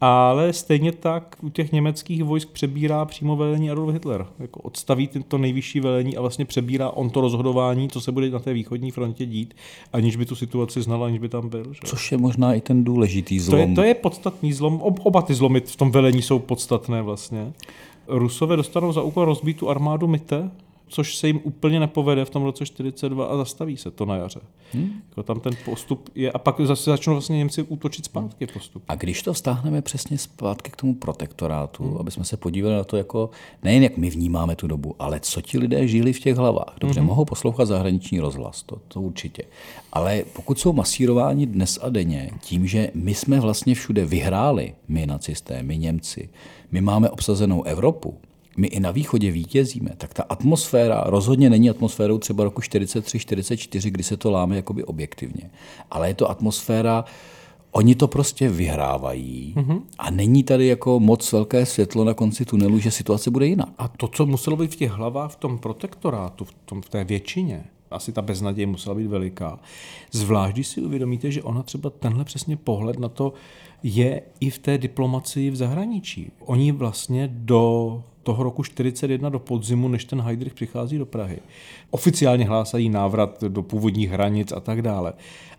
ale 0.01 0.53
stejně 0.53 0.91
tak 0.91 1.35
u 1.41 1.49
těch 1.49 1.71
německých 1.71 2.23
vojsk 2.23 2.49
přebírá 2.49 3.05
přímo 3.05 3.35
velení 3.35 3.71
Adolf 3.71 3.93
Hitler. 3.93 4.25
Jako 4.39 4.59
odstaví 4.59 5.09
to 5.27 5.37
nejvyšší 5.37 5.79
velení 5.79 6.17
a 6.17 6.21
vlastně 6.21 6.45
přebírá 6.45 6.89
on 6.89 7.09
to 7.09 7.21
rozhodování, 7.21 7.89
co 7.89 8.01
se 8.01 8.11
bude 8.11 8.29
na 8.29 8.39
té 8.39 8.53
východní 8.53 8.91
frontě 8.91 9.25
dít, 9.25 9.53
aniž 9.93 10.15
by 10.15 10.25
tu 10.25 10.35
situaci 10.35 10.81
znal, 10.81 11.03
aniž 11.03 11.19
by 11.19 11.29
tam 11.29 11.49
byl. 11.49 11.73
Že? 11.73 11.79
Což 11.83 12.11
je 12.11 12.17
možná 12.17 12.53
i 12.53 12.61
ten 12.61 12.83
důležitý 12.83 13.39
zlom. 13.39 13.61
To 13.61 13.69
je, 13.69 13.75
to 13.75 13.83
je 13.83 13.93
podstatný 13.93 14.53
zlom. 14.53 14.81
Ob, 14.81 14.99
oba 15.03 15.21
ty 15.21 15.33
zlomy 15.33 15.61
v 15.61 15.75
tom 15.75 15.91
velení 15.91 16.21
jsou 16.21 16.39
podstatné 16.39 17.01
vlastně. 17.01 17.53
Rusové 18.11 18.55
dostanou 18.55 18.91
za 18.91 19.01
úkol 19.01 19.25
rozbít 19.25 19.57
tu 19.57 19.69
armádu 19.69 20.07
Mitte, 20.07 20.51
což 20.91 21.15
se 21.15 21.27
jim 21.27 21.39
úplně 21.43 21.79
nepovede 21.79 22.25
v 22.25 22.29
tom 22.29 22.43
roce 22.43 22.65
42 22.65 23.25
a 23.25 23.37
zastaví 23.37 23.77
se 23.77 23.91
to 23.91 24.05
na 24.05 24.15
jaře. 24.15 24.39
Hmm. 24.73 24.91
Jako 25.09 25.23
tam 25.23 25.39
ten 25.39 25.53
postup 25.65 26.09
je 26.15 26.31
a 26.31 26.37
pak 26.37 26.61
zase 26.61 26.91
začnou 26.91 27.13
vlastně 27.13 27.37
Němci 27.37 27.63
útočit 27.63 28.05
zpátky 28.05 28.47
postup. 28.47 28.83
A 28.87 28.95
když 28.95 29.23
to 29.23 29.33
vztáhneme 29.33 29.81
přesně 29.81 30.17
zpátky 30.17 30.71
k 30.71 30.75
tomu 30.75 30.95
protektorátu, 30.95 31.83
hmm. 31.83 31.97
aby 31.97 32.11
jsme 32.11 32.23
se 32.23 32.37
podívali 32.37 32.75
na 32.75 32.83
to 32.83 32.97
jako 32.97 33.29
nejen 33.63 33.83
jak 33.83 33.97
my 33.97 34.09
vnímáme 34.09 34.55
tu 34.55 34.67
dobu, 34.67 34.95
ale 34.99 35.19
co 35.19 35.41
ti 35.41 35.57
lidé 35.57 35.87
žili 35.87 36.13
v 36.13 36.19
těch 36.19 36.35
hlavách. 36.35 36.75
Dobře, 36.81 36.99
hmm. 36.99 37.07
mohou 37.07 37.25
poslouchat 37.25 37.65
zahraniční 37.65 38.19
rozhlas, 38.19 38.63
to, 38.63 38.77
to 38.87 39.01
určitě. 39.01 39.43
Ale 39.93 40.23
pokud 40.33 40.59
jsou 40.59 40.73
masírováni 40.73 41.45
dnes 41.45 41.79
a 41.81 41.89
denně 41.89 42.31
tím, 42.39 42.67
že 42.67 42.91
my 42.93 43.13
jsme 43.13 43.39
vlastně 43.39 43.75
všude 43.75 44.05
vyhráli, 44.05 44.75
my 44.87 45.05
nacisté, 45.05 45.63
my 45.63 45.77
Němci, 45.77 46.29
my 46.71 46.81
máme 46.81 47.09
obsazenou 47.09 47.63
Evropu, 47.63 48.17
my 48.57 48.67
i 48.67 48.79
na 48.79 48.91
východě 48.91 49.31
vítězíme, 49.31 49.89
tak 49.97 50.13
ta 50.13 50.23
atmosféra 50.29 51.03
rozhodně 51.05 51.49
není 51.49 51.69
atmosférou 51.69 52.17
třeba 52.17 52.43
roku 52.43 52.61
43-44, 52.61 53.91
kdy 53.91 54.03
se 54.03 54.17
to 54.17 54.31
láme 54.31 54.55
jakoby 54.55 54.83
objektivně. 54.83 55.49
Ale 55.91 56.07
je 56.07 56.13
to 56.13 56.29
atmosféra, 56.29 57.05
oni 57.71 57.95
to 57.95 58.07
prostě 58.07 58.49
vyhrávají 58.49 59.53
mm-hmm. 59.57 59.81
a 59.99 60.11
není 60.11 60.43
tady 60.43 60.67
jako 60.67 60.99
moc 60.99 61.31
velké 61.31 61.65
světlo 61.65 62.03
na 62.03 62.13
konci 62.13 62.45
tunelu, 62.45 62.79
že 62.79 62.91
situace 62.91 63.31
bude 63.31 63.45
jiná. 63.45 63.73
A 63.77 63.87
to, 63.87 64.07
co 64.07 64.25
muselo 64.25 64.57
být 64.57 64.71
v 64.71 64.75
těch 64.75 64.91
hlavách 64.91 65.31
v 65.31 65.35
tom 65.35 65.57
protektorátu, 65.57 66.45
v, 66.45 66.53
tom, 66.65 66.81
v 66.81 66.89
té 66.89 67.03
většině, 67.03 67.63
asi 67.91 68.11
ta 68.11 68.21
beznaděj 68.21 68.65
musela 68.65 68.95
být 68.95 69.07
veliká. 69.07 69.59
Zvlášť, 70.11 70.53
když 70.53 70.67
si 70.67 70.81
uvědomíte, 70.81 71.31
že 71.31 71.43
ona 71.43 71.63
třeba 71.63 71.89
tenhle 71.89 72.23
přesně 72.23 72.57
pohled 72.57 72.99
na 72.99 73.09
to 73.09 73.33
je 73.83 74.21
i 74.39 74.49
v 74.49 74.59
té 74.59 74.77
diplomacii 74.77 75.49
v 75.49 75.55
zahraničí. 75.55 76.31
Oni 76.45 76.71
vlastně 76.71 77.29
do 77.33 78.03
toho 78.23 78.43
roku 78.43 78.63
41 78.63 79.29
do 79.29 79.39
podzimu, 79.39 79.87
než 79.87 80.05
ten 80.05 80.21
Heydrich 80.21 80.53
přichází 80.53 80.97
do 80.97 81.05
Prahy. 81.05 81.39
Oficiálně 81.89 82.45
hlásají 82.45 82.89
návrat 82.89 83.43
do 83.47 83.63
původních 83.63 84.09
hranic 84.09 84.51
a 84.51 84.59
tak 84.59 84.81
dále. 84.81 85.13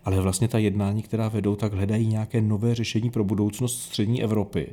Ale 0.05 0.21
vlastně 0.21 0.47
ta 0.47 0.57
jednání, 0.57 1.01
která 1.01 1.27
vedou, 1.27 1.55
tak 1.55 1.73
hledají 1.73 2.07
nějaké 2.07 2.41
nové 2.41 2.75
řešení 2.75 3.09
pro 3.09 3.23
budoucnost 3.23 3.81
střední 3.81 4.23
Evropy. 4.23 4.67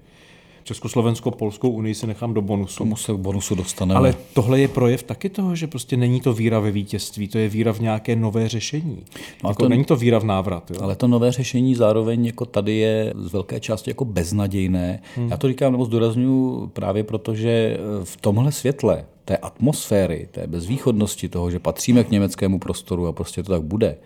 Československo-Polskou 0.65 1.71
unii 1.71 1.95
si 1.95 2.07
nechám 2.07 2.35
do 2.35 2.43
bonusu. 2.43 2.79
Tomu 2.79 2.97
se 2.97 3.13
bonusu 3.15 3.55
dostaneme. 3.55 3.99
Ale 3.99 4.15
tohle 4.35 4.61
je 4.61 4.69
projev 4.69 5.03
taky 5.03 5.29
toho, 5.29 5.57
že 5.57 5.67
prostě 5.67 5.97
není 5.97 6.21
to 6.21 6.33
víra 6.33 6.61
ve 6.61 6.71
vítězství, 6.71 7.29
to 7.29 7.39
je 7.39 7.49
víra 7.49 7.73
v 7.73 7.81
nějaké 7.81 8.17
nové 8.17 8.49
řešení. 8.49 9.05
No 9.45 9.51
jako 9.51 9.63
to, 9.63 9.69
není 9.69 9.85
to 9.85 9.97
víra 9.97 10.19
v 10.19 10.25
návrat. 10.25 10.71
Jo? 10.71 10.77
Ale 10.83 10.97
to 10.97 11.09
nové 11.09 11.33
řešení 11.33 11.75
zároveň 11.75 12.27
jako 12.27 12.45
tady 12.45 12.77
je 12.77 13.15
z 13.17 13.33
velké 13.33 13.61
části 13.61 13.91
jako 13.91 14.05
beznadějné. 14.05 15.03
Hmm. 15.17 15.29
Já 15.31 15.37
to 15.37 15.49
říkám 15.49 15.73
nebo 15.73 15.85
zdůraznuju 15.85 16.71
právě 16.73 17.05
proto, 17.05 17.35
že 17.35 17.79
v 18.05 18.17
tomhle 18.17 18.53
světle 18.53 19.05
té 19.25 19.37
atmosféry, 19.37 20.29
té 20.31 20.47
bezvýchodnosti 20.47 21.29
toho, 21.29 21.51
že 21.51 21.59
patříme 21.59 22.05
k 22.05 22.11
německému 22.11 22.59
prostoru 22.59 23.07
a 23.07 23.13
prostě 23.13 23.43
to 23.43 23.53
tak 23.53 23.63
bude, 23.63 23.97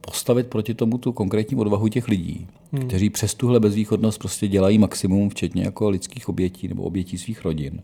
postavit 0.00 0.46
proti 0.46 0.74
tomu 0.74 0.98
tu 0.98 1.12
konkrétní 1.12 1.56
odvahu 1.56 1.88
těch 1.88 2.08
lidí, 2.08 2.46
hmm. 2.72 2.88
kteří 2.88 3.10
přes 3.10 3.34
tuhle 3.34 3.60
bezvýchodnost 3.60 4.18
prostě 4.18 4.48
dělají 4.48 4.78
maximum, 4.78 5.28
včetně 5.28 5.62
jako 5.62 5.90
lidských 5.90 6.28
obětí 6.28 6.68
nebo 6.68 6.82
obětí 6.82 7.18
svých 7.18 7.44
rodin, 7.44 7.82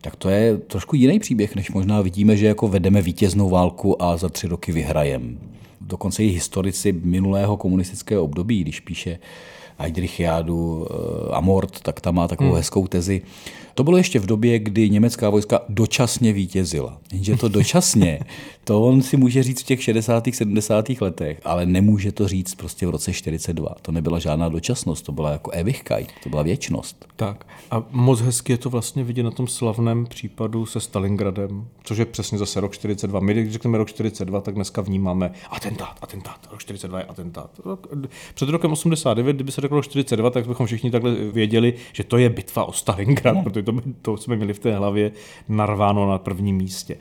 tak 0.00 0.16
to 0.16 0.28
je 0.28 0.56
trošku 0.56 0.96
jiný 0.96 1.18
příběh, 1.18 1.56
než 1.56 1.70
možná 1.70 2.00
vidíme, 2.00 2.36
že 2.36 2.46
jako 2.46 2.68
vedeme 2.68 3.02
vítěznou 3.02 3.48
válku 3.48 4.02
a 4.02 4.16
za 4.16 4.28
tři 4.28 4.46
roky 4.46 4.72
vyhrajem. 4.72 5.38
Dokonce 5.80 6.24
i 6.24 6.28
historici 6.28 6.92
minulého 6.92 7.56
komunistického 7.56 8.24
období, 8.24 8.60
když 8.60 8.80
píše 8.80 9.18
Heidrichiádu 9.78 10.86
eh, 10.90 11.34
Amort, 11.34 11.80
tak 11.80 12.00
tam 12.00 12.14
má 12.14 12.28
takovou 12.28 12.50
hmm. 12.50 12.56
hezkou 12.56 12.86
tezi, 12.86 13.22
to 13.78 13.84
bylo 13.84 13.96
ještě 13.96 14.18
v 14.18 14.26
době, 14.26 14.58
kdy 14.58 14.90
německá 14.90 15.30
vojska 15.30 15.60
dočasně 15.68 16.32
vítězila. 16.32 16.98
Jenže 17.12 17.36
to 17.36 17.48
dočasně, 17.48 18.20
to 18.64 18.82
on 18.82 19.02
si 19.02 19.16
může 19.16 19.42
říct 19.42 19.60
v 19.60 19.64
těch 19.64 19.82
60. 19.82 20.24
70. 20.32 20.88
letech, 21.00 21.40
ale 21.44 21.66
nemůže 21.66 22.12
to 22.12 22.28
říct 22.28 22.54
prostě 22.54 22.86
v 22.86 22.90
roce 22.90 23.12
42. 23.12 23.74
To 23.82 23.92
nebyla 23.92 24.18
žádná 24.18 24.48
dočasnost, 24.48 25.04
to 25.04 25.12
byla 25.12 25.30
jako 25.30 25.50
Ewigkeit, 25.54 26.08
to 26.22 26.28
byla 26.28 26.42
věčnost. 26.42 27.06
Tak 27.16 27.46
a 27.70 27.84
moc 27.90 28.20
hezky 28.20 28.52
je 28.52 28.58
to 28.58 28.70
vlastně 28.70 29.04
vidět 29.04 29.22
na 29.22 29.30
tom 29.30 29.46
slavném 29.46 30.06
případu 30.06 30.66
se 30.66 30.80
Stalingradem, 30.80 31.66
což 31.82 31.98
je 31.98 32.04
přesně 32.04 32.38
zase 32.38 32.60
rok 32.60 32.72
42. 32.72 33.20
My, 33.20 33.34
když 33.34 33.52
řekneme 33.52 33.78
rok 33.78 33.88
42, 33.88 34.40
tak 34.40 34.54
dneska 34.54 34.82
vnímáme 34.82 35.30
atentát, 35.50 35.98
atentát, 36.00 36.48
rok 36.50 36.60
42 36.60 36.98
je 36.98 37.04
atentát. 37.04 37.50
Před 38.34 38.48
rokem 38.48 38.72
89, 38.72 39.36
kdyby 39.36 39.52
se 39.52 39.60
řeklo 39.60 39.82
42, 39.82 40.30
tak 40.30 40.46
bychom 40.46 40.66
všichni 40.66 40.90
takhle 40.90 41.14
věděli, 41.14 41.74
že 41.92 42.04
to 42.04 42.16
je 42.16 42.30
bitva 42.30 42.64
o 42.64 42.72
Stalingrad, 42.72 43.36
no. 43.36 43.42
protože 43.42 43.62
to, 43.72 43.82
to 44.02 44.16
jsme 44.16 44.36
měli 44.36 44.52
v 44.54 44.58
té 44.58 44.76
hlavě 44.76 45.12
narváno 45.48 46.10
na 46.10 46.18
prvním 46.18 46.56
místě. 46.56 46.96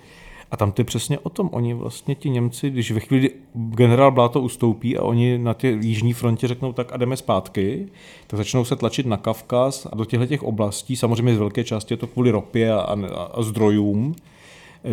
A 0.51 0.57
tam 0.57 0.71
to 0.71 0.81
je 0.81 0.85
přesně 0.85 1.19
o 1.19 1.29
tom. 1.29 1.49
Oni 1.51 1.73
vlastně 1.73 2.15
ti 2.15 2.29
Němci, 2.29 2.69
když 2.69 2.91
ve 2.91 2.99
chvíli 2.99 3.31
generál 3.53 4.11
Bláto 4.11 4.41
ustoupí 4.41 4.97
a 4.97 5.03
oni 5.03 5.37
na 5.37 5.53
té 5.53 5.67
jižní 5.67 6.13
frontě 6.13 6.47
řeknou 6.47 6.73
tak 6.73 6.93
a 6.93 6.97
jdeme 6.97 7.17
zpátky, 7.17 7.87
tak 8.27 8.37
začnou 8.37 8.65
se 8.65 8.75
tlačit 8.75 9.05
na 9.05 9.17
Kavkaz 9.17 9.87
a 9.91 9.95
do 9.95 10.05
těchto 10.05 10.25
těch 10.25 10.43
oblastí, 10.43 10.95
samozřejmě 10.95 11.35
z 11.35 11.37
velké 11.37 11.63
části 11.63 11.93
je 11.93 11.97
to 11.97 12.07
kvůli 12.07 12.31
ropě 12.31 12.73
a, 12.73 12.79
a, 12.79 12.95
a 13.33 13.41
zdrojům, 13.41 14.15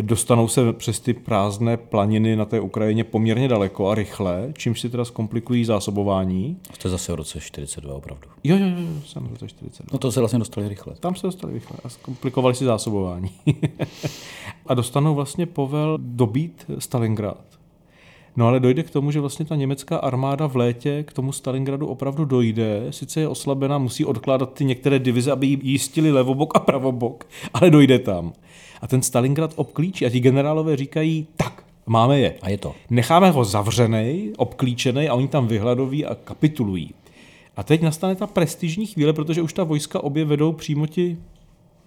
dostanou 0.01 0.47
se 0.47 0.73
přes 0.73 0.99
ty 0.99 1.13
prázdné 1.13 1.77
planiny 1.77 2.35
na 2.35 2.45
té 2.45 2.59
Ukrajině 2.59 3.03
poměrně 3.03 3.47
daleko 3.47 3.89
a 3.89 3.95
rychle, 3.95 4.49
čímž 4.57 4.79
si 4.81 4.89
teda 4.89 5.05
zkomplikují 5.05 5.65
zásobování. 5.65 6.57
To 6.81 6.87
je 6.87 6.91
zase 6.91 7.11
v 7.11 7.15
roce 7.15 7.39
42 7.39 7.95
opravdu. 7.95 8.27
Jo, 8.43 8.57
jo, 8.57 8.65
jo, 8.65 9.01
jsem 9.05 9.23
v 9.23 9.31
roce 9.31 9.47
42. 9.47 9.89
No 9.93 9.99
to 9.99 10.11
se 10.11 10.19
vlastně 10.19 10.39
dostali 10.39 10.67
rychle. 10.67 10.95
Tam 10.99 11.15
se 11.15 11.27
dostali 11.27 11.53
rychle 11.53 11.77
a 11.83 11.89
zkomplikovali 11.89 12.55
si 12.55 12.65
zásobování. 12.65 13.29
a 14.65 14.73
dostanou 14.73 15.15
vlastně 15.15 15.45
povel 15.45 15.97
dobít 16.01 16.65
Stalingrad. 16.79 17.55
No 18.37 18.47
ale 18.47 18.59
dojde 18.59 18.83
k 18.83 18.89
tomu, 18.89 19.11
že 19.11 19.19
vlastně 19.19 19.45
ta 19.45 19.55
německá 19.55 19.97
armáda 19.97 20.47
v 20.47 20.55
létě 20.55 21.03
k 21.03 21.13
tomu 21.13 21.31
Stalingradu 21.31 21.87
opravdu 21.87 22.25
dojde, 22.25 22.87
sice 22.89 23.19
je 23.19 23.27
oslabená, 23.27 23.77
musí 23.77 24.05
odkládat 24.05 24.53
ty 24.53 24.65
některé 24.65 24.99
divize, 24.99 25.31
aby 25.31 25.47
jí 25.47 25.59
jistili 25.63 26.11
levobok 26.11 26.55
a 26.55 26.59
pravobok, 26.59 27.27
ale 27.53 27.69
dojde 27.69 27.99
tam 27.99 28.33
a 28.81 28.87
ten 28.87 29.01
Stalingrad 29.01 29.53
obklíčí 29.55 30.05
a 30.05 30.09
ti 30.09 30.19
generálové 30.19 30.77
říkají, 30.77 31.27
tak, 31.37 31.63
máme 31.85 32.19
je. 32.19 32.35
A 32.41 32.49
je 32.49 32.57
to. 32.57 32.75
Necháme 32.89 33.31
ho 33.31 33.45
zavřený, 33.45 34.33
obklíčený 34.37 35.09
a 35.09 35.13
oni 35.13 35.27
tam 35.27 35.47
vyhladoví 35.47 36.05
a 36.05 36.15
kapitulují. 36.15 36.93
A 37.57 37.63
teď 37.63 37.81
nastane 37.81 38.15
ta 38.15 38.27
prestižní 38.27 38.85
chvíle, 38.85 39.13
protože 39.13 39.41
už 39.41 39.53
ta 39.53 39.63
vojska 39.63 40.03
obě 40.03 40.25
vedou 40.25 40.51
přímo 40.51 40.87
ti 40.87 41.17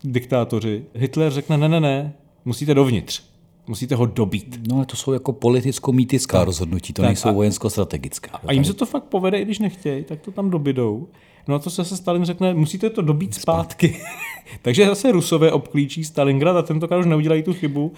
diktátoři. 0.04 0.84
Hitler 0.94 1.32
řekne, 1.32 1.58
ne, 1.58 1.68
ne, 1.68 1.80
ne, 1.80 2.14
musíte 2.44 2.74
dovnitř. 2.74 3.22
Musíte 3.66 3.94
ho 3.94 4.06
dobít. 4.06 4.60
No 4.68 4.76
ale 4.76 4.86
to 4.86 4.96
jsou 4.96 5.12
jako 5.12 5.32
politicko-mítická 5.32 6.44
rozhodnutí, 6.44 6.92
to 6.92 7.02
tak 7.02 7.08
nejsou 7.08 7.34
vojensko-strategická. 7.34 8.40
A 8.46 8.52
jim 8.52 8.64
se 8.64 8.74
to 8.74 8.86
fakt 8.86 9.04
povede, 9.04 9.38
i 9.38 9.44
když 9.44 9.58
nechtějí, 9.58 10.04
tak 10.04 10.20
to 10.20 10.30
tam 10.30 10.50
dobydou. 10.50 11.08
No 11.48 11.54
a 11.54 11.58
to 11.58 11.70
se 11.70 11.84
Stalin 11.84 12.24
řekne, 12.24 12.54
musíte 12.54 12.90
to 12.90 13.02
dobít 13.02 13.34
zpátky. 13.34 14.00
Takže 14.62 14.86
zase 14.86 15.12
Rusové 15.12 15.52
obklíčí 15.52 16.04
Stalingrad 16.04 16.56
a 16.56 16.62
tentokrát 16.62 16.98
už 16.98 17.06
neudělají 17.06 17.42
tu 17.42 17.52
chybu 17.52 17.92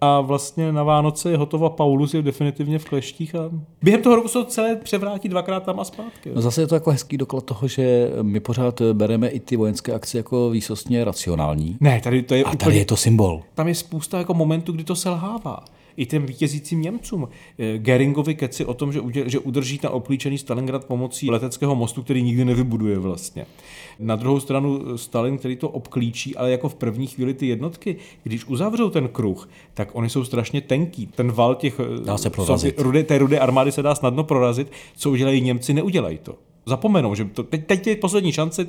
a 0.00 0.20
vlastně 0.20 0.72
na 0.72 0.82
Vánoce 0.82 1.30
je 1.30 1.36
hotova 1.36 1.70
Paulus 1.70 2.14
je 2.14 2.22
definitivně 2.22 2.78
v 2.78 2.84
kleštích 2.84 3.34
a 3.34 3.50
během 3.82 4.02
toho 4.02 4.16
roku 4.16 4.28
se 4.28 4.38
to 4.38 4.44
celé 4.44 4.76
převrátí 4.76 5.28
dvakrát 5.28 5.62
tam 5.62 5.80
a 5.80 5.84
zpátky. 5.84 6.30
No 6.34 6.42
zase 6.42 6.60
je 6.62 6.66
to 6.66 6.74
jako 6.74 6.90
hezký 6.90 7.16
doklad 7.16 7.44
toho, 7.44 7.68
že 7.68 8.10
my 8.22 8.40
pořád 8.40 8.82
bereme 8.92 9.28
i 9.28 9.40
ty 9.40 9.56
vojenské 9.56 9.92
akce 9.92 10.16
jako 10.18 10.50
výsostně 10.50 11.04
racionální. 11.04 11.76
Ne, 11.80 12.00
tady 12.04 12.22
to 12.22 12.34
je 12.34 12.44
A 12.44 12.46
úplně, 12.46 12.58
tady 12.58 12.76
je 12.76 12.84
to 12.84 12.96
symbol. 12.96 13.42
tam 13.54 13.68
je 13.68 13.74
spousta 13.74 14.18
jako 14.18 14.34
momentů, 14.34 14.72
kdy 14.72 14.84
to 14.84 14.96
selhává. 14.96 15.64
I 15.96 16.06
těm 16.06 16.26
vítězícím 16.26 16.82
Němcům. 16.82 17.28
Eh, 17.58 17.78
Geringovi 17.78 18.34
keci 18.34 18.64
o 18.64 18.74
tom, 18.74 18.92
že, 18.92 19.00
udě, 19.00 19.30
že 19.30 19.38
udrží 19.38 19.78
ten 19.78 19.90
obklíčený 19.92 20.38
Stalingrad 20.38 20.84
pomocí 20.84 21.30
leteckého 21.30 21.74
mostu, 21.74 22.02
který 22.02 22.22
nikdy 22.22 22.44
nevybuduje 22.44 22.98
vlastně. 22.98 23.46
Na 23.98 24.16
druhou 24.16 24.40
stranu 24.40 24.80
eh, 24.94 24.98
Stalin, 24.98 25.38
který 25.38 25.56
to 25.56 25.68
obklíčí, 25.68 26.36
ale 26.36 26.50
jako 26.50 26.68
v 26.68 26.74
první 26.74 27.06
chvíli 27.06 27.34
ty 27.34 27.46
jednotky, 27.46 27.96
když 28.22 28.44
uzavřou 28.44 28.90
ten 28.90 29.08
kruh, 29.08 29.48
tak 29.74 29.88
oni 29.92 30.10
jsou 30.10 30.24
strašně 30.24 30.60
tenký. 30.60 31.06
Ten 31.06 31.32
val 31.32 31.54
těch 31.54 31.80
eh, 31.80 32.04
Dá 32.04 32.18
se 32.18 32.30
prorazit. 32.30 32.78
Sovi- 32.78 32.82
rudé, 32.82 33.04
té 33.04 33.18
rudé 33.18 33.38
armády 33.38 33.72
se 33.72 33.82
dá 33.82 33.94
snadno 33.94 34.24
prorazit. 34.24 34.72
Co 34.96 35.10
udělají 35.10 35.40
Němci, 35.40 35.74
neudělají 35.74 36.18
to. 36.18 36.34
Zapomenou, 36.68 37.14
že 37.14 37.24
to, 37.24 37.42
teď, 37.42 37.66
teď 37.66 37.86
je 37.86 37.96
poslední 37.96 38.32
šance, 38.32 38.66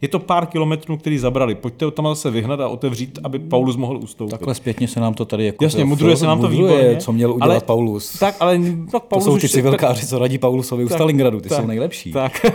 je 0.00 0.08
to 0.08 0.18
pár 0.18 0.46
kilometrů, 0.46 0.96
který 0.96 1.18
zabrali. 1.18 1.54
Pojďte 1.54 1.84
ho 1.84 1.90
tam 1.90 2.06
zase 2.06 2.30
vyhnat 2.30 2.60
a 2.60 2.68
otevřít, 2.68 3.18
aby 3.24 3.38
Paulus 3.38 3.76
mohl 3.76 3.96
ustoupit. 3.96 4.30
Takhle 4.30 4.54
zpětně 4.54 4.88
se 4.88 5.00
nám 5.00 5.14
to 5.14 5.24
tady 5.24 5.46
jako... 5.46 5.64
Jasně, 5.64 5.84
mudruje 5.84 6.16
se 6.16 6.26
nám 6.26 6.40
to 6.40 6.48
mudruje, 6.48 6.78
výborně. 6.78 6.96
co 6.96 7.12
měl 7.12 7.32
udělat 7.32 7.50
ale, 7.50 7.60
Paulus. 7.60 8.18
Tak, 8.18 8.36
ale 8.40 8.60
to 8.90 9.00
Paulus 9.00 9.24
jsou 9.24 9.34
už 9.34 9.40
ty 9.40 9.48
si- 9.48 9.54
civilkáři, 9.54 10.06
co 10.06 10.18
radí 10.18 10.38
Paulusovi 10.38 10.84
u 10.84 10.88
tak, 10.88 10.98
Stalingradu, 10.98 11.40
ty 11.40 11.48
tak, 11.48 11.60
jsou 11.60 11.66
nejlepší. 11.66 12.12
Tak, 12.12 12.46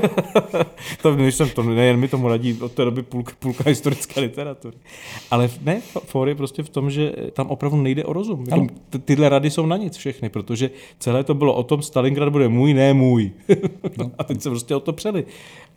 to 1.02 1.16
než 1.16 1.36
jsem 1.36 1.50
to, 1.50 1.64
nejen 1.64 1.98
mi 1.98 2.08
tomu 2.08 2.28
radí 2.28 2.58
od 2.62 2.72
té 2.72 2.86
doby 2.86 3.04
půlka, 3.04 3.34
půlka 3.40 3.64
historické 3.68 4.22
literatury. 4.22 4.78
Ale 5.32 5.50
ne, 5.62 5.82
for 6.06 6.28
je 6.28 6.36
prostě 6.36 6.64
v 6.64 6.70
tom, 6.70 6.92
že 6.92 7.14
tam 7.34 7.48
opravdu 7.48 7.78
nejde 7.78 8.04
o 8.04 8.14
rozum. 8.14 8.44
Jako, 8.50 8.68
ty, 8.90 9.00
tyhle 9.00 9.30
rady 9.30 9.52
jsou 9.52 9.66
na 9.66 9.78
nic 9.78 9.98
všechny, 9.98 10.30
protože 10.30 10.70
celé 11.00 11.24
to 11.24 11.34
bylo 11.34 11.54
o 11.54 11.64
tom, 11.64 11.82
Stalingrad 11.82 12.30
bude 12.30 12.48
můj, 12.48 12.74
ne 12.74 12.94
můj. 12.94 13.32
No. 13.98 14.12
a 14.18 14.24
teď 14.24 14.42
se 14.42 14.50
prostě 14.50 14.76
o 14.76 14.80
to 14.80 14.94
přeli. 14.94 15.26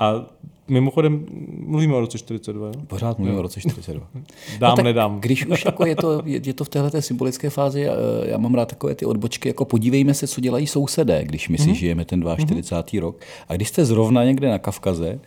A 0.00 0.24
mimochodem 0.68 1.26
mluvíme 1.66 1.94
o 1.94 2.00
roce 2.00 2.18
42. 2.18 2.66
Jo? 2.66 2.72
Pořád 2.86 3.18
mluvím 3.18 3.38
o 3.38 3.42
roce 3.42 3.60
42. 3.60 4.06
Dám, 4.58 4.70
no 4.70 4.76
tak 4.76 4.84
nedám. 4.84 5.20
Když 5.20 5.46
už 5.46 5.64
jako 5.64 5.86
je, 5.86 5.96
to, 5.96 6.22
je, 6.24 6.40
je 6.44 6.54
to 6.54 6.64
v 6.64 6.68
téhle 6.68 7.02
symbolické 7.02 7.50
fázi, 7.50 7.86
eh, 7.86 7.90
já 8.22 8.38
mám 8.38 8.54
rád 8.54 8.68
takové 8.68 8.94
ty 8.94 9.06
odbočky, 9.06 9.48
jako 9.48 9.64
podívejme 9.64 10.14
se, 10.14 10.26
co 10.26 10.40
dělají 10.40 10.66
sousedé, 10.66 11.24
když 11.24 11.48
my 11.48 11.58
si 11.58 11.74
žijeme 11.74 12.04
ten 12.04 12.24
42. 12.38 13.00
rok. 13.00 13.20
A 13.48 13.54
když 13.54 13.68
jste 13.68 13.84
zrovna 13.84 14.24
někde 14.24 14.48
na 14.48 14.58
Kavkaze, 14.58 15.20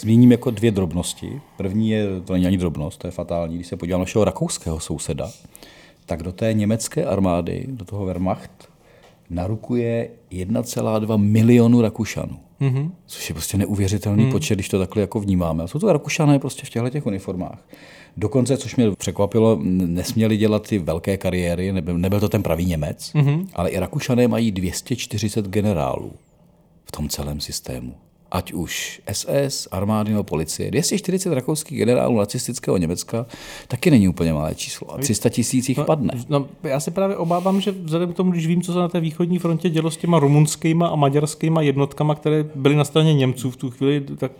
zmíním 0.00 0.32
jako 0.32 0.50
dvě 0.50 0.70
drobnosti. 0.70 1.40
První 1.56 1.90
je, 1.90 2.20
to 2.24 2.32
není 2.32 2.46
ani 2.46 2.56
drobnost, 2.56 3.00
to 3.00 3.06
je 3.06 3.10
fatální, 3.10 3.54
když 3.54 3.66
se 3.66 3.76
podívám 3.76 4.00
na 4.00 4.02
našeho 4.02 4.24
rakouského 4.24 4.80
souseda, 4.80 5.30
tak 6.06 6.22
do 6.22 6.32
té 6.32 6.52
německé 6.52 7.04
armády, 7.04 7.64
do 7.68 7.84
toho 7.84 8.04
Wehrmacht, 8.04 8.68
narukuje 9.30 10.08
1,2 10.32 11.18
milionu 11.18 11.80
Rakušanů. 11.80 12.36
Mm-hmm. 12.60 12.90
Což 13.06 13.28
je 13.28 13.34
prostě 13.34 13.58
neuvěřitelný 13.58 14.24
mm. 14.24 14.32
počet, 14.32 14.54
když 14.54 14.68
to 14.68 14.78
takhle 14.78 15.00
jako 15.00 15.20
vnímáme. 15.20 15.64
A 15.64 15.66
jsou 15.66 15.78
to 15.78 15.92
Rakušané 15.92 16.38
prostě 16.38 16.66
v 16.66 16.70
těchto 16.70 16.90
těch 16.90 17.06
uniformách. 17.06 17.68
Dokonce, 18.16 18.56
což 18.56 18.76
mě 18.76 18.90
překvapilo, 18.90 19.58
nesměli 19.62 20.36
dělat 20.36 20.68
ty 20.68 20.78
velké 20.78 21.16
kariéry, 21.16 21.72
nebyl, 21.72 21.98
nebyl 21.98 22.20
to 22.20 22.28
ten 22.28 22.42
pravý 22.42 22.64
Němec, 22.64 23.12
mm-hmm. 23.14 23.46
ale 23.54 23.70
i 23.70 23.78
Rakušané 23.78 24.28
mají 24.28 24.52
240 24.52 25.46
generálů 25.46 26.12
v 26.84 26.92
tom 26.92 27.08
celém 27.08 27.40
systému. 27.40 27.94
Ať 28.30 28.52
už 28.52 29.00
SS, 29.12 29.68
armády 29.70 30.10
nebo 30.10 30.24
policie. 30.24 30.70
240 30.70 31.34
rakouských 31.34 31.78
generálů 31.78 32.18
nacistického 32.18 32.76
Německa 32.76 33.26
taky 33.68 33.90
není 33.90 34.08
úplně 34.08 34.32
malé 34.32 34.54
číslo. 34.54 34.94
A 34.94 34.98
300 34.98 35.28
tisíc 35.28 35.68
jich 35.68 35.78
padne. 35.86 36.12
No, 36.28 36.48
já 36.62 36.80
se 36.80 36.90
právě 36.90 37.16
obávám, 37.16 37.60
že 37.60 37.70
vzhledem 37.72 38.12
k 38.12 38.16
tomu, 38.16 38.30
když 38.30 38.46
vím, 38.46 38.62
co 38.62 38.72
se 38.72 38.78
na 38.78 38.88
té 38.88 39.00
východní 39.00 39.38
frontě 39.38 39.68
dělo 39.68 39.90
s 39.90 39.96
těma 39.96 40.18
rumunskýma 40.18 40.88
a 40.88 40.96
maďarskýma 40.96 41.62
jednotkama, 41.62 42.14
které 42.14 42.44
byly 42.54 42.76
na 42.76 42.84
straně 42.84 43.14
Němců 43.14 43.50
v 43.50 43.56
tu 43.56 43.70
chvíli, 43.70 44.00
tak 44.00 44.32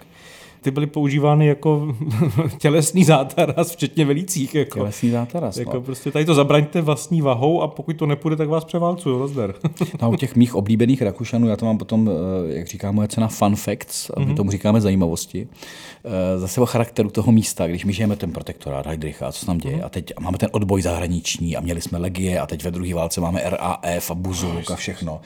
ty 0.67 0.71
byly 0.71 0.87
používány 0.87 1.47
jako 1.47 1.97
tělesný 2.59 3.05
zátaras, 3.05 3.71
včetně 3.71 4.05
velících. 4.05 4.55
Jako, 4.55 4.79
Tělesný 4.79 5.11
zátaras, 5.11 5.57
Jako 5.57 5.75
no. 5.75 5.81
prostě 5.81 6.11
tady 6.11 6.25
to 6.25 6.35
zabraňte 6.35 6.81
vlastní 6.83 7.23
vahou 7.23 7.63
a 7.63 7.69
pokud 7.69 7.97
to 7.97 8.07
nepůjde, 8.07 8.37
tak 8.37 8.49
vás 8.49 8.65
převálcuju, 8.65 9.19
rozdar. 9.19 9.55
No, 10.03 10.11
u 10.11 10.17
těch 10.17 10.37
mých 10.37 10.55
oblíbených 10.55 11.03
Rakušanů, 11.03 11.49
já 11.49 11.57
to 11.57 11.67
mám 11.67 11.79
potom, 11.79 12.11
eh, 12.11 12.55
jak 12.55 12.67
říká 12.67 12.93
moje 12.93 13.09
cena, 13.09 13.29
fun 13.29 13.57
facts, 13.57 14.11
a 14.17 14.21
my 14.21 14.35
tomu 14.35 14.51
říkáme 14.51 14.81
zajímavosti, 14.81 15.49
eh, 16.05 16.39
zase 16.39 16.61
o 16.61 16.67
charakteru 16.67 17.11
toho 17.11 17.33
místa, 17.33 17.67
když 17.67 17.85
my 17.85 17.93
žijeme 17.93 18.17
ten 18.17 18.33
protektorát 18.33 18.87
Heidricha, 18.87 19.33
co 19.33 19.41
se 19.41 19.47
tam 19.47 19.59
děje, 19.59 19.83
a 19.83 19.89
teď 19.89 20.13
máme 20.21 20.39
ten 20.39 20.49
odboj 20.53 20.83
zahraniční 20.83 21.57
a 21.57 21.61
měli 21.61 21.81
jsme 21.81 21.99
legie 21.99 22.41
a 22.41 22.47
teď 22.47 22.65
ve 22.65 22.71
druhé 22.71 22.95
válce 22.95 23.21
máme 23.21 23.41
RAF 23.45 24.11
a 24.11 24.15
Buzuk 24.15 24.71
a 24.71 24.77
všechno. 24.77 25.21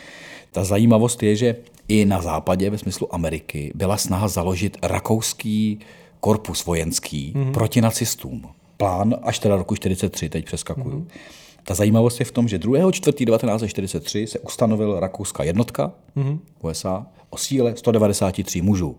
Ta 0.52 0.64
zajímavost 0.64 1.22
je, 1.22 1.36
že 1.36 1.56
i 1.88 2.04
na 2.04 2.22
západě, 2.22 2.70
ve 2.70 2.78
smyslu 2.78 3.14
Ameriky, 3.14 3.72
byla 3.74 3.96
snaha 3.96 4.28
založit 4.28 4.76
rakouský 4.82 5.78
korpus 6.20 6.64
vojenský 6.64 7.32
mm-hmm. 7.36 7.52
proti 7.52 7.80
nacistům. 7.80 8.48
Plán 8.76 9.16
až 9.22 9.38
teda 9.38 9.56
roku 9.56 9.74
43, 9.74 10.28
teď 10.28 10.44
přeskakuju. 10.44 11.00
Mm-hmm. 11.00 11.20
Ta 11.64 11.74
zajímavost 11.74 12.20
je 12.20 12.26
v 12.26 12.32
tom, 12.32 12.48
že 12.48 12.58
2. 12.58 12.92
4. 12.92 13.12
1943 13.24 14.26
se 14.26 14.38
ustanovil 14.38 15.00
rakouská 15.00 15.44
jednotka 15.44 15.92
mm-hmm. 16.16 16.38
USA 16.62 17.06
o 17.30 17.36
síle 17.36 17.76
193 17.76 18.62
mužů. 18.62 18.96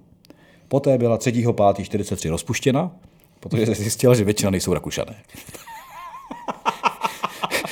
Poté 0.68 0.98
byla 0.98 1.18
3. 1.18 1.32
5. 1.32 1.86
43 1.86 2.30
rozpuštěna, 2.30 2.92
protože 3.40 3.66
se 3.66 3.76
zjistila, 3.76 4.16
že 4.16 4.24
většina 4.24 4.52
nejsou 4.52 4.74
Rakušané. 4.74 5.16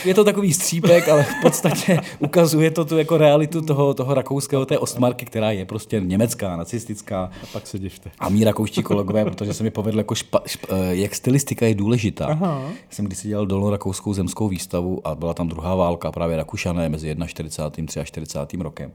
Je 0.06 0.14
to 0.14 0.24
takový 0.24 0.54
střípek, 0.54 1.10
ale 1.10 1.24
v 1.24 1.34
podstatě 1.42 2.00
ukazuje 2.20 2.72
to 2.72 2.86
tu 2.86 2.98
jako 2.98 3.18
realitu 3.18 3.62
toho, 3.62 3.94
toho 3.94 4.14
rakouského, 4.14 4.66
té 4.66 4.78
ostmarky, 4.78 5.26
která 5.26 5.52
je 5.52 5.66
prostě 5.66 6.00
německá, 6.00 6.56
nacistická. 6.56 7.24
A 7.44 7.46
pak 7.54 7.68
se 7.68 7.80
divte. 7.80 8.12
A 8.20 8.30
mí 8.30 8.44
rakouští 8.44 8.84
kolegové, 8.84 9.26
protože 9.26 9.54
se 9.54 9.64
mi 9.64 9.70
povedlo, 9.70 10.00
jako 10.00 10.16
špa, 10.16 10.42
špa, 10.46 10.68
eh, 10.76 10.96
jak 10.96 11.16
stylistika 11.16 11.66
je 11.66 11.76
důležitá. 11.76 12.26
Aha. 12.26 12.62
Já 12.66 12.72
jsem 12.90 13.06
když 13.06 13.22
dělal 13.22 13.46
dolnorakouskou 13.46 14.14
zemskou 14.14 14.48
výstavu 14.48 15.08
a 15.08 15.16
byla 15.16 15.34
tam 15.34 15.48
druhá 15.48 15.76
válka, 15.76 16.12
právě 16.12 16.38
Rakušané 16.38 16.90
mezi 16.90 17.16
41. 17.28 18.02
a 18.02 18.06
43. 18.06 18.58
rokem. 18.58 18.92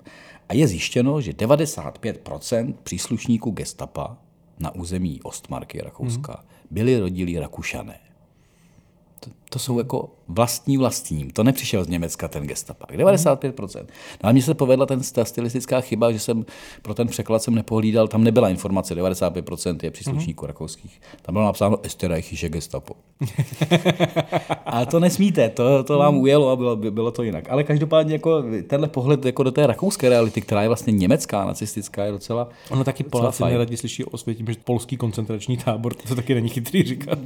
A 0.48 0.54
je 0.54 0.68
zjištěno, 0.68 1.20
že 1.20 1.32
95% 1.32 2.74
příslušníků 2.82 3.50
gestapa 3.50 4.16
na 4.58 4.74
území 4.74 5.20
Ostmarky 5.22 5.80
Rakouska 5.80 6.32
hmm. 6.32 6.48
byli 6.70 7.00
rodilí 7.00 7.38
Rakušané. 7.38 7.98
To, 9.20 9.30
to 9.54 9.58
jsou 9.58 9.78
jako 9.78 10.10
vlastní 10.28 10.78
vlastním. 10.78 11.30
To 11.30 11.44
nepřišel 11.44 11.84
z 11.84 11.88
Německa 11.88 12.28
ten 12.28 12.46
gestapak. 12.46 12.90
95%. 12.90 13.80
No 13.80 13.86
ale 14.22 14.32
mně 14.32 14.42
se 14.42 14.54
povedla 14.54 14.86
ten, 14.86 15.00
ta 15.12 15.24
stylistická 15.24 15.80
chyba, 15.80 16.12
že 16.12 16.18
jsem 16.18 16.44
pro 16.82 16.94
ten 16.94 17.08
překlad 17.08 17.42
jsem 17.42 17.54
nepohlídal, 17.54 18.08
tam 18.08 18.24
nebyla 18.24 18.48
informace, 18.48 18.94
95% 18.94 19.78
je 19.82 19.90
příslušníků 19.90 20.44
mm-hmm. 20.44 20.48
rakouských. 20.48 21.00
Tam 21.22 21.32
bylo 21.32 21.44
napsáno 21.44 21.76
Österreichische 21.76 22.48
Gestapo. 22.48 22.94
a 24.66 24.86
to 24.86 25.00
nesmíte, 25.00 25.48
to, 25.48 25.84
to 25.84 25.98
vám 25.98 26.16
ujelo 26.16 26.50
a 26.50 26.56
bylo, 26.56 26.76
bylo 26.76 27.10
to 27.10 27.22
jinak. 27.22 27.50
Ale 27.50 27.64
každopádně 27.64 28.12
jako 28.12 28.44
tenhle 28.66 28.88
pohled 28.88 29.24
jako 29.24 29.42
do 29.42 29.50
té 29.50 29.66
rakouské 29.66 30.08
reality, 30.08 30.40
která 30.40 30.62
je 30.62 30.68
vlastně 30.68 30.92
německá, 30.92 31.44
nacistická, 31.44 32.04
je 32.04 32.12
docela 32.12 32.48
Ono 32.70 32.84
taky 32.84 33.04
Poláci 33.04 33.38
fajn. 33.38 33.52
neradi 33.52 33.76
slyší 33.76 34.04
o 34.04 34.18
světě, 34.18 34.44
že 34.48 34.58
polský 34.64 34.96
koncentrační 34.96 35.56
tábor, 35.56 35.94
to 35.94 36.14
taky 36.14 36.34
není 36.34 36.48
chytrý 36.48 36.82
říkat. 36.82 37.18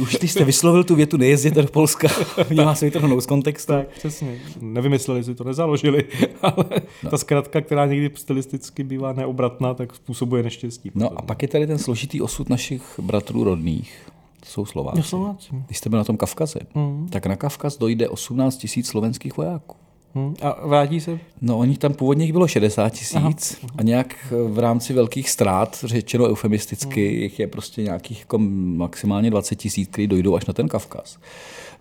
Už 0.00 0.16
když 0.16 0.32
jste 0.32 0.44
vyslovil 0.44 0.84
tu 0.84 0.94
větu, 0.94 1.16
nejezděte 1.16 1.57
do 1.62 1.68
Polska, 1.68 2.08
měla 2.50 2.74
se 2.74 2.84
vytrhnout 2.84 3.22
z 3.22 3.26
kontextu. 3.26 3.72
Tak, 3.72 3.88
přesně. 3.88 4.40
Nevymysleli 4.60 5.24
si 5.24 5.34
to, 5.34 5.44
nezaložili, 5.44 6.04
ale 6.42 6.64
no. 7.02 7.10
ta 7.10 7.18
zkratka, 7.18 7.60
která 7.60 7.86
někdy 7.86 8.10
stylisticky 8.14 8.84
bývá 8.84 9.12
neobratná, 9.12 9.74
tak 9.74 9.94
způsobuje 9.94 10.42
neštěstí. 10.42 10.90
No 10.94 11.18
a 11.18 11.22
pak 11.22 11.42
je 11.42 11.48
tady 11.48 11.66
ten 11.66 11.78
složitý 11.78 12.20
osud 12.20 12.48
našich 12.48 13.00
bratrů 13.02 13.44
rodných. 13.44 14.08
To 14.40 14.46
jsou 14.46 14.64
Slováci. 14.64 14.98
No, 14.98 15.02
Slováci. 15.02 15.48
Když 15.66 15.78
jste 15.78 15.90
byl 15.90 15.98
na 15.98 16.04
tom 16.04 16.16
Kavkaze, 16.16 16.60
mm. 16.74 17.08
tak 17.08 17.26
na 17.26 17.36
Kavkaz 17.36 17.78
dojde 17.78 18.08
18 18.08 18.56
tisíc 18.56 18.86
slovenských 18.86 19.36
vojáků. 19.36 19.76
Hmm. 20.14 20.34
A 20.42 20.66
vrátí 20.66 21.00
se? 21.00 21.18
No, 21.40 21.58
oni 21.58 21.76
tam 21.76 21.94
původně 21.94 22.24
jich 22.24 22.32
bylo 22.32 22.48
60 22.48 22.88
tisíc 22.88 23.56
a 23.78 23.82
nějak 23.82 24.26
v 24.46 24.58
rámci 24.58 24.92
velkých 24.92 25.30
ztrát, 25.30 25.84
řečeno 25.84 26.24
eufemisticky, 26.24 27.08
hmm. 27.08 27.18
jich 27.18 27.40
je 27.40 27.46
prostě 27.46 27.82
nějakých 27.82 28.20
jako 28.20 28.38
maximálně 28.38 29.30
20 29.30 29.56
tisíc, 29.56 29.88
kteří 29.88 30.06
dojdou 30.06 30.36
až 30.36 30.46
na 30.46 30.54
ten 30.54 30.68
Kavkaz. 30.68 31.18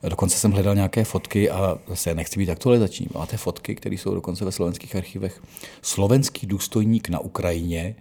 Dokonce 0.04 0.38
jsem 0.38 0.52
hledal 0.52 0.76
nějaké 0.76 1.04
fotky 1.04 1.50
a 1.50 1.78
zase 1.88 2.16
nechci 2.16 2.40
být 2.40 2.50
aktualizační. 2.50 3.08
Máte 3.14 3.38
fotky, 3.38 3.76
které 3.76 3.96
jsou 3.96 4.14
dokonce 4.14 4.46
ve 4.46 4.52
slovenských 4.52 4.96
archivech. 4.96 5.42
Slovenský 5.82 6.48
důstojník 6.48 7.10
na 7.10 7.20
Ukrajině 7.20 7.96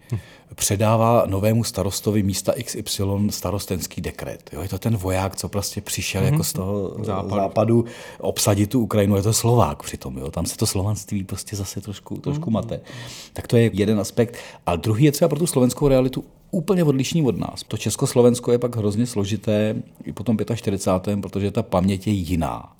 předává 0.54 1.26
novému 1.26 1.64
starostovi 1.64 2.22
místa 2.22 2.52
XY 2.64 3.02
starostenský 3.30 4.00
dekret. 4.00 4.50
Jo, 4.52 4.62
je 4.62 4.68
to 4.68 4.78
ten 4.78 4.96
voják, 4.96 5.36
co 5.36 5.48
prostě 5.48 5.80
přišel 5.80 6.22
mm-hmm. 6.22 6.32
jako 6.32 6.44
z 6.44 6.52
toho 6.52 6.96
západu. 7.04 7.36
západu 7.36 7.84
obsadit 8.18 8.70
tu 8.70 8.80
Ukrajinu. 8.80 9.16
Je 9.16 9.22
to 9.22 9.32
Slovák 9.32 9.82
přitom. 9.82 10.18
Jo. 10.18 10.30
Tam 10.30 10.46
se 10.46 10.56
to 10.56 10.66
slovanství 10.66 11.24
prostě 11.24 11.56
zase 11.56 11.80
trošku, 11.80 12.16
trošku 12.16 12.50
mm-hmm. 12.50 12.52
mate. 12.52 12.80
Tak 13.32 13.46
to 13.46 13.56
je 13.56 13.70
jeden 13.72 14.00
aspekt. 14.00 14.36
A 14.66 14.76
druhý 14.76 15.04
je 15.04 15.12
třeba 15.12 15.28
pro 15.28 15.38
tu 15.38 15.46
slovenskou 15.46 15.88
realitu 15.88 16.24
úplně 16.50 16.84
odlišní 16.84 17.22
od 17.22 17.38
nás. 17.38 17.62
To 17.68 17.76
Československo 17.76 18.52
je 18.52 18.58
pak 18.58 18.76
hrozně 18.76 19.06
složité 19.06 19.74
i 20.04 20.12
po 20.12 20.24
tom 20.24 20.36
45., 20.54 21.20
protože 21.20 21.50
ta 21.50 21.62
paměť 21.62 22.06
je 22.06 22.12
jiná. 22.12 22.76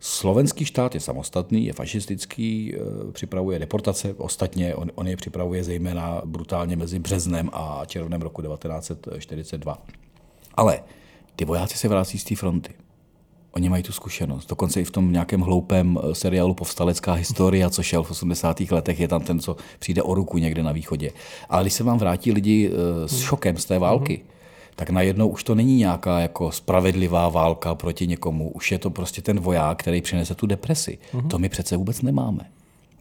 Slovenský 0.00 0.64
štát 0.64 0.94
je 0.94 1.00
samostatný, 1.00 1.66
je 1.66 1.72
fašistický, 1.72 2.74
eh, 2.74 3.12
připravuje 3.12 3.58
deportace, 3.58 4.14
ostatně 4.16 4.74
on, 4.74 4.90
on 4.94 5.08
je 5.08 5.16
připravuje 5.16 5.64
zejména 5.64 6.22
brutálně 6.24 6.76
mezi 6.76 6.98
březnem 6.98 7.50
a 7.52 7.82
červnem 7.86 8.22
roku 8.22 8.42
1942. 8.42 9.82
Ale 10.54 10.80
ty 11.36 11.44
vojáci 11.44 11.78
se 11.78 11.88
vrací 11.88 12.18
z 12.18 12.24
té 12.24 12.36
fronty. 12.36 12.74
Oni 13.52 13.68
mají 13.68 13.82
tu 13.82 13.92
zkušenost. 13.92 14.48
Dokonce 14.48 14.80
i 14.80 14.84
v 14.84 14.90
tom 14.90 15.12
nějakém 15.12 15.40
hloupém 15.40 15.98
eh, 15.98 16.14
seriálu 16.14 16.54
Povstalecká 16.54 17.12
historie, 17.12 17.70
co 17.70 17.82
šel 17.82 18.02
v 18.02 18.10
80. 18.10 18.60
letech, 18.60 19.00
je 19.00 19.08
tam 19.08 19.20
ten, 19.20 19.40
co 19.40 19.56
přijde 19.78 20.02
o 20.02 20.14
ruku 20.14 20.38
někde 20.38 20.62
na 20.62 20.72
východě. 20.72 21.10
Ale 21.48 21.62
když 21.62 21.72
se 21.72 21.84
vám 21.84 21.98
vrátí 21.98 22.32
lidi 22.32 22.70
eh, 22.70 23.08
s 23.08 23.20
šokem 23.20 23.56
z 23.56 23.64
té 23.64 23.78
války, 23.78 24.24
tak 24.76 24.90
najednou 24.90 25.28
už 25.28 25.44
to 25.44 25.54
není 25.54 25.76
nějaká 25.76 26.20
jako 26.20 26.52
spravedlivá 26.52 27.28
válka 27.28 27.74
proti 27.74 28.06
někomu. 28.06 28.50
Už 28.50 28.72
je 28.72 28.78
to 28.78 28.90
prostě 28.90 29.22
ten 29.22 29.40
voják, 29.40 29.78
který 29.78 30.00
přinese 30.00 30.34
tu 30.34 30.46
depresi. 30.46 30.98
To 31.30 31.38
my 31.38 31.48
přece 31.48 31.76
vůbec 31.76 32.02
nemáme. 32.02 32.50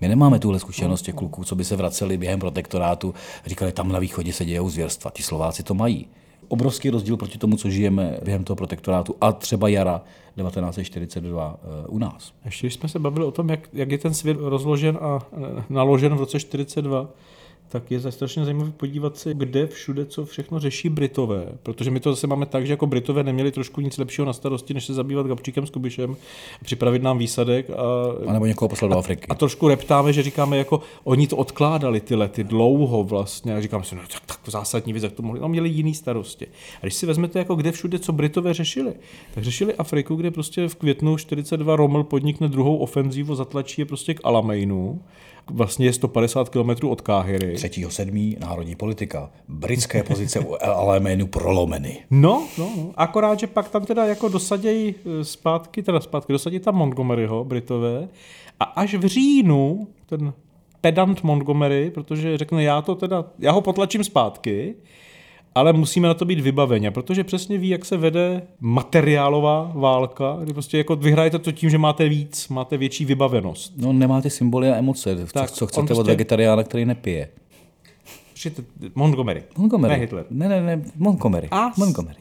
My 0.01 0.07
nemáme 0.07 0.39
tuhle 0.39 0.59
zkušenost 0.59 1.01
těch 1.01 1.15
kluků, 1.15 1.43
co 1.43 1.55
by 1.55 1.65
se 1.65 1.75
vraceli 1.75 2.17
během 2.17 2.39
protektorátu 2.39 3.13
a 3.45 3.49
říkali, 3.49 3.71
tam 3.71 3.91
na 3.91 3.99
východě 3.99 4.33
se 4.33 4.45
dějou 4.45 4.69
zvěrstva. 4.69 5.11
Ti 5.11 5.23
Slováci 5.23 5.63
to 5.63 5.73
mají. 5.73 6.07
Obrovský 6.47 6.89
rozdíl 6.89 7.17
proti 7.17 7.37
tomu, 7.37 7.57
co 7.57 7.69
žijeme 7.69 8.17
během 8.23 8.43
toho 8.43 8.55
protektorátu 8.55 9.15
a 9.21 9.31
třeba 9.31 9.67
jara 9.67 10.01
1942 10.35 11.59
eh, 11.63 11.87
u 11.87 11.97
nás. 11.97 12.33
Ještě 12.45 12.67
když 12.67 12.73
jsme 12.73 12.89
se 12.89 12.99
bavili 12.99 13.25
o 13.25 13.31
tom, 13.31 13.49
jak, 13.49 13.69
jak 13.73 13.91
je 13.91 13.97
ten 13.97 14.13
svět 14.13 14.37
rozložen 14.39 14.97
a 15.01 15.19
eh, 15.33 15.63
naložen 15.69 16.15
v 16.15 16.19
roce 16.19 16.39
42, 16.39 17.09
tak 17.69 17.91
je 17.91 18.11
strašně 18.11 18.45
zajímavé 18.45 18.71
podívat 18.71 19.17
se, 19.17 19.33
kde 19.33 19.67
všude 19.67 20.05
co 20.05 20.25
všechno 20.25 20.59
řeší 20.59 20.89
Britové. 20.89 21.45
Protože 21.63 21.91
my 21.91 21.99
to 21.99 22.11
zase 22.11 22.27
máme 22.27 22.45
tak, 22.45 22.67
že 22.67 22.73
jako 22.73 22.87
Britové 22.87 23.23
neměli 23.23 23.51
trošku 23.51 23.81
nic 23.81 23.97
lepšího 23.97 24.25
na 24.25 24.33
starosti, 24.33 24.73
než 24.73 24.85
se 24.85 24.93
zabývat 24.93 25.27
Gabčíkem 25.27 25.67
s 25.67 25.69
Kubišem, 25.69 26.15
připravit 26.63 27.01
nám 27.01 27.17
výsadek. 27.17 27.69
A, 27.69 27.73
a 28.29 28.33
nebo 28.33 28.45
někoho 28.45 28.69
poslat 28.69 28.87
do 28.87 28.97
Afriky. 28.97 29.27
A, 29.29 29.33
a, 29.33 29.35
trošku 29.35 29.67
reptáme, 29.67 30.13
že 30.13 30.23
říkáme, 30.23 30.57
jako 30.57 30.81
oni 31.03 31.27
to 31.27 31.37
odkládali 31.37 31.99
ty 31.99 32.15
lety 32.15 32.43
dlouho 32.43 33.03
vlastně. 33.03 33.55
A 33.55 33.61
říkáme 33.61 33.83
si, 33.83 33.95
no 33.95 34.01
tak, 34.13 34.21
tak 34.25 34.39
zásadní 34.45 34.93
věc, 34.93 35.03
jak 35.03 35.13
to 35.13 35.23
mohli. 35.23 35.39
No, 35.39 35.49
měli 35.49 35.69
jiný 35.69 35.93
starosti. 35.93 36.45
A 36.81 36.85
když 36.85 36.93
si 36.93 37.05
vezmete, 37.05 37.39
jako 37.39 37.55
kde 37.55 37.71
všude, 37.71 37.99
co 37.99 38.13
Britové 38.13 38.53
řešili, 38.53 38.93
tak 39.33 39.43
řešili 39.43 39.75
Afriku, 39.75 40.15
kde 40.15 40.31
prostě 40.31 40.67
v 40.67 40.75
květnu 40.75 41.17
42 41.17 41.75
Rommel 41.75 42.03
podnikne 42.03 42.47
druhou 42.47 42.77
ofenzívu, 42.77 43.35
zatlačí 43.35 43.81
je 43.81 43.85
prostě 43.85 44.13
k 44.13 44.19
Alameinu 44.23 45.01
vlastně 45.51 45.85
je 45.85 45.93
150 45.93 46.49
km 46.49 46.87
od 46.87 47.01
Káhyry. 47.01 47.53
3.7. 47.53 48.39
národní 48.39 48.75
politika. 48.75 49.31
Britské 49.47 50.03
pozice 50.03 50.39
u 50.39 50.55
Alameinu 50.61 51.27
prolomeny. 51.27 51.97
No, 52.11 52.47
no, 52.57 52.71
no, 52.77 52.91
akorát, 52.95 53.39
že 53.39 53.47
pak 53.47 53.69
tam 53.69 53.85
teda 53.85 54.05
jako 54.05 54.29
dosadějí 54.29 54.95
e, 55.19 55.23
zpátky, 55.23 55.83
teda 55.83 55.99
zpátky, 55.99 56.33
dosadí 56.33 56.59
tam 56.59 56.75
Montgomeryho, 56.75 57.43
Britové, 57.43 58.07
a 58.59 58.63
až 58.63 58.93
v 58.93 59.05
říjnu 59.05 59.87
ten 60.05 60.33
pedant 60.81 61.23
Montgomery, 61.23 61.91
protože 61.91 62.37
řekne, 62.37 62.63
já 62.63 62.81
to 62.81 62.95
teda, 62.95 63.25
já 63.39 63.51
ho 63.51 63.61
potlačím 63.61 64.03
zpátky, 64.03 64.75
ale 65.57 65.73
musíme 65.73 66.07
na 66.07 66.13
to 66.13 66.25
být 66.25 66.39
vybaveni, 66.39 66.91
protože 66.91 67.23
přesně 67.23 67.57
ví, 67.57 67.69
jak 67.69 67.85
se 67.85 67.97
vede 67.97 68.41
materiálová 68.59 69.71
válka, 69.75 70.37
kdy 70.43 70.53
prostě 70.53 70.77
jako 70.77 70.95
vyhrajete 70.95 71.39
to 71.39 71.51
tím, 71.51 71.69
že 71.69 71.77
máte 71.77 72.09
víc, 72.09 72.47
máte 72.47 72.77
větší 72.77 73.05
vybavenost. 73.05 73.73
No 73.77 73.93
nemáte 73.93 74.29
symboly 74.29 74.69
a 74.69 74.75
emoce, 74.75 75.15
tak, 75.33 75.51
co 75.51 75.67
chcete 75.67 75.85
prostě... 75.85 76.01
od 76.01 76.07
vegetariána, 76.07 76.63
který 76.63 76.85
nepije. 76.85 77.29
Přijďte, 78.33 78.63
Montgomery. 78.95 79.43
Montgomery. 79.57 79.93
Ne 79.93 79.99
Hitler. 79.99 80.25
Ne, 80.29 80.49
ne, 80.49 80.61
ne, 80.61 80.81
Montgomery. 80.95 81.47
A 81.51 81.71
Montgomery. 81.77 82.19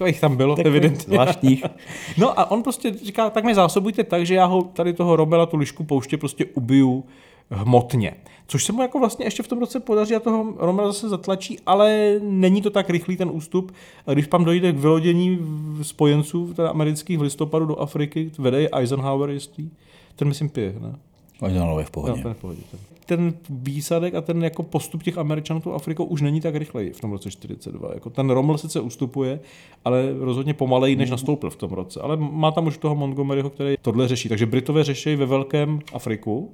No, 0.00 0.06
jich 0.06 0.20
tam 0.20 0.36
bylo, 0.36 0.56
evidentně. 0.64 1.04
Zvláštních. 1.14 1.64
no 2.18 2.40
a 2.40 2.50
on 2.50 2.62
prostě 2.62 2.94
říká, 3.04 3.30
tak 3.30 3.44
mi 3.44 3.54
zásobujte 3.54 4.04
tak, 4.04 4.26
že 4.26 4.34
já 4.34 4.44
ho 4.44 4.62
tady 4.62 4.92
toho 4.92 5.16
Robela 5.16 5.46
tu 5.46 5.56
lišku 5.56 5.84
pouště 5.84 6.16
prostě 6.16 6.44
ubiju 6.44 7.04
hmotně. 7.50 8.14
Což 8.46 8.64
se 8.64 8.72
mu 8.72 8.82
jako 8.82 8.98
vlastně 8.98 9.26
ještě 9.26 9.42
v 9.42 9.48
tom 9.48 9.58
roce 9.58 9.80
podaří 9.80 10.14
a 10.14 10.20
toho 10.20 10.54
Romela 10.56 10.88
zase 10.92 11.08
zatlačí, 11.08 11.58
ale 11.66 12.16
není 12.22 12.62
to 12.62 12.70
tak 12.70 12.90
rychlý 12.90 13.16
ten 13.16 13.30
ústup. 13.32 13.72
A 14.06 14.12
když 14.12 14.26
tam 14.26 14.44
dojde 14.44 14.72
k 14.72 14.78
vylodění 14.78 15.38
spojenců 15.82 16.54
teda 16.54 16.70
amerických 16.70 17.18
v 17.18 17.22
listopadu 17.22 17.66
do 17.66 17.76
Afriky, 17.76 18.30
vede 18.38 18.60
je 18.60 18.68
Eisenhower 18.72 19.30
jistý, 19.30 19.70
ten 20.16 20.28
myslím 20.28 20.48
pije, 20.48 20.74
ne? 20.80 20.94
Eisenhower 21.42 21.78
je 21.78 21.84
v 21.84 21.90
pohodě. 21.90 22.16
No, 22.16 22.22
ten, 22.22 22.34
v 22.34 22.36
pohodě 22.36 22.60
ten. 22.70 22.80
ten 23.06 23.34
výsadek 23.50 24.14
a 24.14 24.20
ten 24.20 24.44
jako 24.44 24.62
postup 24.62 25.02
těch 25.02 25.18
Američanů 25.18 25.60
tou 25.60 25.72
Afrikou 25.72 26.04
už 26.04 26.22
není 26.22 26.40
tak 26.40 26.54
rychlej 26.54 26.90
v 26.90 27.00
tom 27.00 27.12
roce 27.12 27.30
42. 27.30 27.90
Jako 27.94 28.10
ten 28.10 28.30
Rommel 28.30 28.58
sice 28.58 28.80
ustupuje, 28.80 29.40
ale 29.84 30.14
rozhodně 30.18 30.54
pomalej, 30.54 30.96
než 30.96 31.10
nastoupil 31.10 31.50
v 31.50 31.56
tom 31.56 31.70
roce. 31.70 32.00
Ale 32.00 32.16
má 32.16 32.50
tam 32.50 32.66
už 32.66 32.78
toho 32.78 32.94
Montgomeryho, 32.94 33.50
který 33.50 33.74
tohle 33.82 34.08
řeší. 34.08 34.28
Takže 34.28 34.46
Britové 34.46 34.84
řeší 34.84 35.16
ve 35.16 35.26
velkém 35.26 35.80
Afriku, 35.92 36.50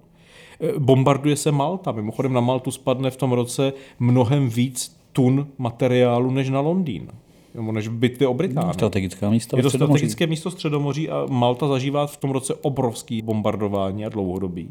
Bombarduje 0.79 1.37
se 1.37 1.53
Malta. 1.53 1.93
Mimochodem 1.93 2.33
na 2.33 2.41
Maltu 2.41 2.71
spadne 2.71 3.11
v 3.11 3.17
tom 3.17 3.33
roce 3.33 3.73
mnohem 3.99 4.49
víc 4.49 4.97
tun 5.13 5.47
materiálu 5.59 6.31
než 6.31 6.51
na 6.51 6.61
Londýn 6.61 7.09
nebo 7.55 7.73
než 7.73 7.89
bitvy 7.89 8.27
o 8.27 8.35
Británii. 8.35 8.67
No, 8.67 8.75
strategická 8.75 9.31
místo 9.31 9.57
Je 9.57 9.63
to 9.63 9.71
strategické 9.71 10.27
místo 10.27 10.51
středomoří 10.51 11.09
a 11.09 11.27
Malta 11.31 11.69
zažívá 11.69 12.07
v 12.07 12.17
tom 12.17 12.31
roce 12.31 12.55
obrovský 12.55 13.23
bombardování 13.23 14.05
a 14.05 14.09
dlouhodobý. 14.09 14.71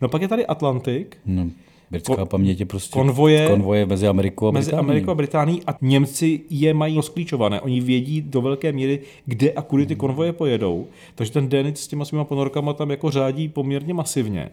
No 0.00 0.08
pak 0.08 0.22
je 0.22 0.28
tady 0.28 0.46
Atlantik. 0.46 1.16
No, 1.26 1.46
britská 1.90 2.14
Ko- 2.14 2.26
paměť 2.26 2.60
je 2.60 2.66
prostě 2.66 2.92
konvoje, 2.92 3.48
konvoje 3.48 3.86
mezi 3.86 4.08
Amerikou 4.08 4.46
a 4.46 4.52
Británií. 4.52 4.66
Mezi 4.66 4.76
Amerikou 4.78 5.10
a 5.10 5.14
Británií 5.14 5.62
a 5.66 5.74
Němci 5.80 6.40
je 6.50 6.74
mají 6.74 6.96
rozklíčované. 6.96 7.60
Oni 7.60 7.80
vědí 7.80 8.22
do 8.22 8.40
velké 8.40 8.72
míry, 8.72 9.00
kde 9.26 9.52
a 9.52 9.62
kudy 9.62 9.86
ty 9.86 9.96
konvoje 9.96 10.32
pojedou. 10.32 10.86
Takže 11.14 11.32
ten 11.32 11.48
Denit 11.48 11.78
s 11.78 11.88
těma 11.88 12.04
svýma 12.04 12.24
ponorkama 12.24 12.72
tam 12.72 12.90
jako 12.90 13.10
řádí 13.10 13.48
poměrně 13.48 13.94
masivně. 13.94 14.50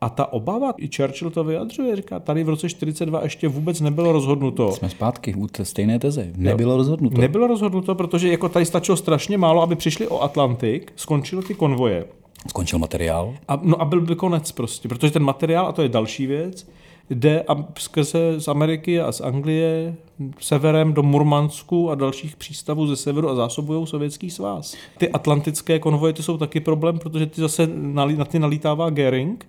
A 0.00 0.08
ta 0.08 0.32
obava, 0.32 0.72
i 0.76 0.88
Churchill 0.96 1.30
to 1.30 1.44
vyjadřuje, 1.44 1.96
říká, 1.96 2.20
tady 2.20 2.44
v 2.44 2.48
roce 2.48 2.68
42 2.68 3.22
ještě 3.22 3.48
vůbec 3.48 3.80
nebylo 3.80 4.12
rozhodnuto. 4.12 4.72
Jsme 4.72 4.90
zpátky 4.90 5.34
u 5.34 5.46
té 5.46 5.64
stejné 5.64 5.98
teze. 5.98 6.30
Nebylo 6.36 6.76
rozhodnuto. 6.76 7.20
Nebylo 7.20 7.46
rozhodnuto, 7.46 7.94
protože 7.94 8.28
jako 8.28 8.48
tady 8.48 8.66
stačilo 8.66 8.96
strašně 8.96 9.38
málo, 9.38 9.62
aby 9.62 9.76
přišli 9.76 10.08
o 10.08 10.22
Atlantik, 10.22 10.92
skončily 10.96 11.42
ty 11.42 11.54
konvoje. 11.54 12.04
Skončil 12.48 12.78
materiál. 12.78 13.34
A, 13.48 13.60
no 13.62 13.80
a 13.80 13.84
byl 13.84 14.00
by 14.00 14.16
konec 14.16 14.52
prostě, 14.52 14.88
protože 14.88 15.12
ten 15.12 15.22
materiál, 15.22 15.66
a 15.66 15.72
to 15.72 15.82
je 15.82 15.88
další 15.88 16.26
věc, 16.26 16.68
jde 17.10 17.42
a 17.48 17.64
skrze 17.78 18.40
z 18.40 18.48
Ameriky 18.48 19.00
a 19.00 19.12
z 19.12 19.20
Anglie 19.20 19.94
severem 20.40 20.92
do 20.92 21.02
Murmansku 21.02 21.90
a 21.90 21.94
dalších 21.94 22.36
přístavů 22.36 22.86
ze 22.86 22.96
severu 22.96 23.28
a 23.28 23.34
zásobují 23.34 23.86
sovětský 23.86 24.30
svaz. 24.30 24.76
Ty 24.98 25.08
atlantické 25.08 25.78
konvoje 25.78 26.12
ty 26.12 26.22
jsou 26.22 26.38
taky 26.38 26.60
problém, 26.60 26.98
protože 26.98 27.26
ty 27.26 27.40
zase 27.40 27.68
na 27.74 28.24
ty 28.24 28.38
nalítává 28.38 28.90
Gering, 28.90 29.46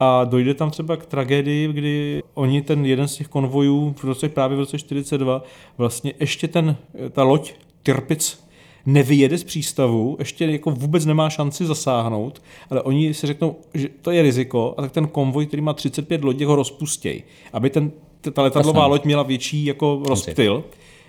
a 0.00 0.24
dojde 0.24 0.54
tam 0.54 0.70
třeba 0.70 0.96
k 0.96 1.06
tragédii, 1.06 1.68
kdy 1.72 2.22
oni 2.34 2.62
ten 2.62 2.86
jeden 2.86 3.08
z 3.08 3.16
těch 3.16 3.28
konvojů 3.28 3.94
v 3.98 4.04
roce 4.04 4.28
právě 4.28 4.56
v 4.56 4.60
roce 4.60 4.78
42 4.78 5.42
vlastně 5.78 6.12
ještě 6.20 6.48
ten, 6.48 6.76
ta 7.10 7.22
loď 7.22 7.52
Tirpic 7.82 8.44
nevyjede 8.86 9.38
z 9.38 9.44
přístavu, 9.44 10.16
ještě 10.18 10.44
jako 10.44 10.70
vůbec 10.70 11.06
nemá 11.06 11.30
šanci 11.30 11.66
zasáhnout, 11.66 12.42
ale 12.70 12.82
oni 12.82 13.14
si 13.14 13.26
řeknou, 13.26 13.56
že 13.74 13.88
to 14.02 14.10
je 14.10 14.22
riziko 14.22 14.74
a 14.78 14.82
tak 14.82 14.92
ten 14.92 15.08
konvoj, 15.08 15.46
který 15.46 15.62
má 15.62 15.72
35 15.72 16.24
lodí, 16.24 16.44
ho 16.44 16.56
rozpustějí, 16.56 17.22
aby 17.52 17.70
ten, 17.70 17.92
ta 18.32 18.42
letadlová 18.42 18.86
loď 18.86 19.04
měla 19.04 19.22
větší 19.22 19.64
jako 19.64 20.02
rozptyl. 20.08 20.64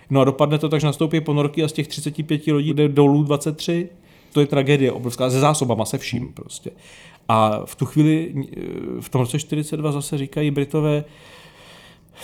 No 0.10 0.22
a 0.22 0.24
dopadne 0.24 0.58
to 0.58 0.70
tak, 0.70 0.82
že 0.82 0.88
nastoupí 0.88 1.22
ponorky 1.22 1.64
a 1.64 1.68
z 1.68 1.74
těch 1.74 1.88
35 1.88 2.48
lodí 2.48 2.74
jde 2.74 2.90
dolů 2.90 3.24
23. 3.24 3.90
To 4.34 4.40
je 4.40 4.46
tragédie 4.46 4.92
obrovská, 4.92 5.30
se 5.30 5.40
zásobama, 5.40 5.86
se 5.86 5.98
vším 5.98 6.34
prostě. 6.34 6.72
A 7.34 7.62
v 7.66 7.76
tu 7.76 7.86
chvíli, 7.86 8.34
v 9.00 9.10
tom 9.10 9.22
roce 9.22 9.40
42 9.40 9.92
zase 9.92 10.18
říkají 10.18 10.52
Britové, 10.52 11.04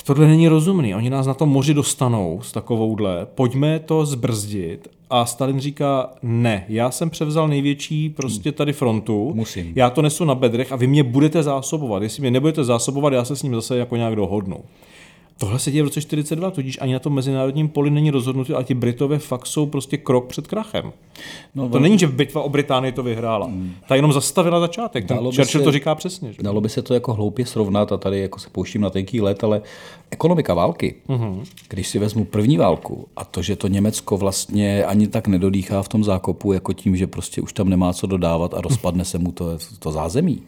tohle 0.04 0.28
není 0.28 0.48
rozumný, 0.48 0.96
oni 0.96 1.10
nás 1.10 1.28
na 1.28 1.34
tom 1.34 1.50
moři 1.50 1.74
dostanou 1.74 2.40
s 2.44 2.52
takovouhle, 2.52 3.28
pojďme 3.36 3.80
to 3.80 4.06
zbrzdit. 4.06 4.88
A 5.10 5.26
Stalin 5.26 5.60
říká, 5.60 6.10
ne, 6.24 6.66
já 6.70 6.92
jsem 6.92 7.10
převzal 7.10 7.48
největší 7.48 8.10
prostě 8.10 8.52
tady 8.52 8.74
frontu, 8.74 9.32
Musím. 9.36 9.74
já 9.76 9.90
to 9.90 10.02
nesu 10.02 10.26
na 10.26 10.36
bedrech 10.36 10.72
a 10.72 10.76
vy 10.76 10.88
mě 10.88 11.04
budete 11.04 11.44
zásobovat. 11.44 12.04
Jestli 12.04 12.22
mě 12.22 12.32
nebudete 12.32 12.64
zásobovat, 12.64 13.14
já 13.14 13.26
se 13.26 13.36
s 13.36 13.44
ním 13.44 13.56
zase 13.56 13.78
jako 13.78 13.96
nějak 13.96 14.16
dohodnu. 14.16 14.58
Tohle 15.38 15.60
se 15.60 15.72
děje 15.72 15.84
v 15.84 15.86
roce 15.86 16.02
42, 16.02 16.52
tudíž 16.52 16.78
ani 16.82 16.94
na 16.94 17.00
tom 17.00 17.14
mezinárodním 17.14 17.70
poli 17.70 17.90
není 17.90 18.12
rozhodnutí, 18.12 18.54
ale 18.54 18.64
ti 18.64 18.74
Britové 18.74 19.20
fakt 19.20 19.46
jsou 19.46 19.66
prostě 19.66 19.98
krok 19.98 20.28
před 20.28 20.48
krachem. 20.48 20.94
No, 21.56 21.70
to 21.70 21.80
není, 21.80 22.00
že 22.00 22.08
bitva 22.08 22.42
o 22.42 22.50
Británii 22.50 22.92
to 22.92 23.04
vyhrála. 23.04 23.46
Hmm. 23.46 23.74
Ta 23.88 23.96
jenom 23.96 24.14
zastavila 24.14 24.60
začátek. 24.60 25.08
Ten 25.08 25.18
Churchill 25.18 25.46
se, 25.46 25.60
to 25.60 25.72
říká 25.72 25.96
přesně. 25.96 26.34
Že? 26.34 26.44
Dalo 26.44 26.62
by 26.62 26.70
se 26.70 26.82
to 26.82 26.94
jako 26.94 27.14
hloupě 27.14 27.46
srovnat 27.46 27.92
a 27.92 27.98
tady 27.98 28.20
jako 28.20 28.40
se 28.40 28.50
pouštím 28.50 28.82
na 28.82 28.90
tenký 28.90 29.22
let, 29.22 29.44
ale 29.44 29.62
ekonomika 30.12 30.54
války, 30.54 30.96
uh-huh. 31.10 31.44
když 31.70 31.88
si 31.88 32.00
vezmu 32.00 32.26
první 32.26 32.58
válku 32.58 33.08
a 33.16 33.26
to, 33.26 33.42
že 33.42 33.56
to 33.56 33.68
Německo 33.68 34.18
vlastně 34.18 34.86
ani 34.86 35.08
tak 35.08 35.28
nedodýchá 35.28 35.84
v 35.84 35.90
tom 35.90 36.04
zákopu, 36.04 36.54
jako 36.54 36.74
tím, 36.74 36.96
že 36.96 37.08
prostě 37.08 37.42
už 37.42 37.54
tam 37.54 37.70
nemá 37.70 37.94
co 37.94 38.08
dodávat 38.08 38.54
a 38.54 38.62
rozpadne 38.62 39.06
se 39.06 39.18
mu 39.18 39.32
to, 39.32 39.46
to 39.80 39.92
zázemí. 39.92 40.44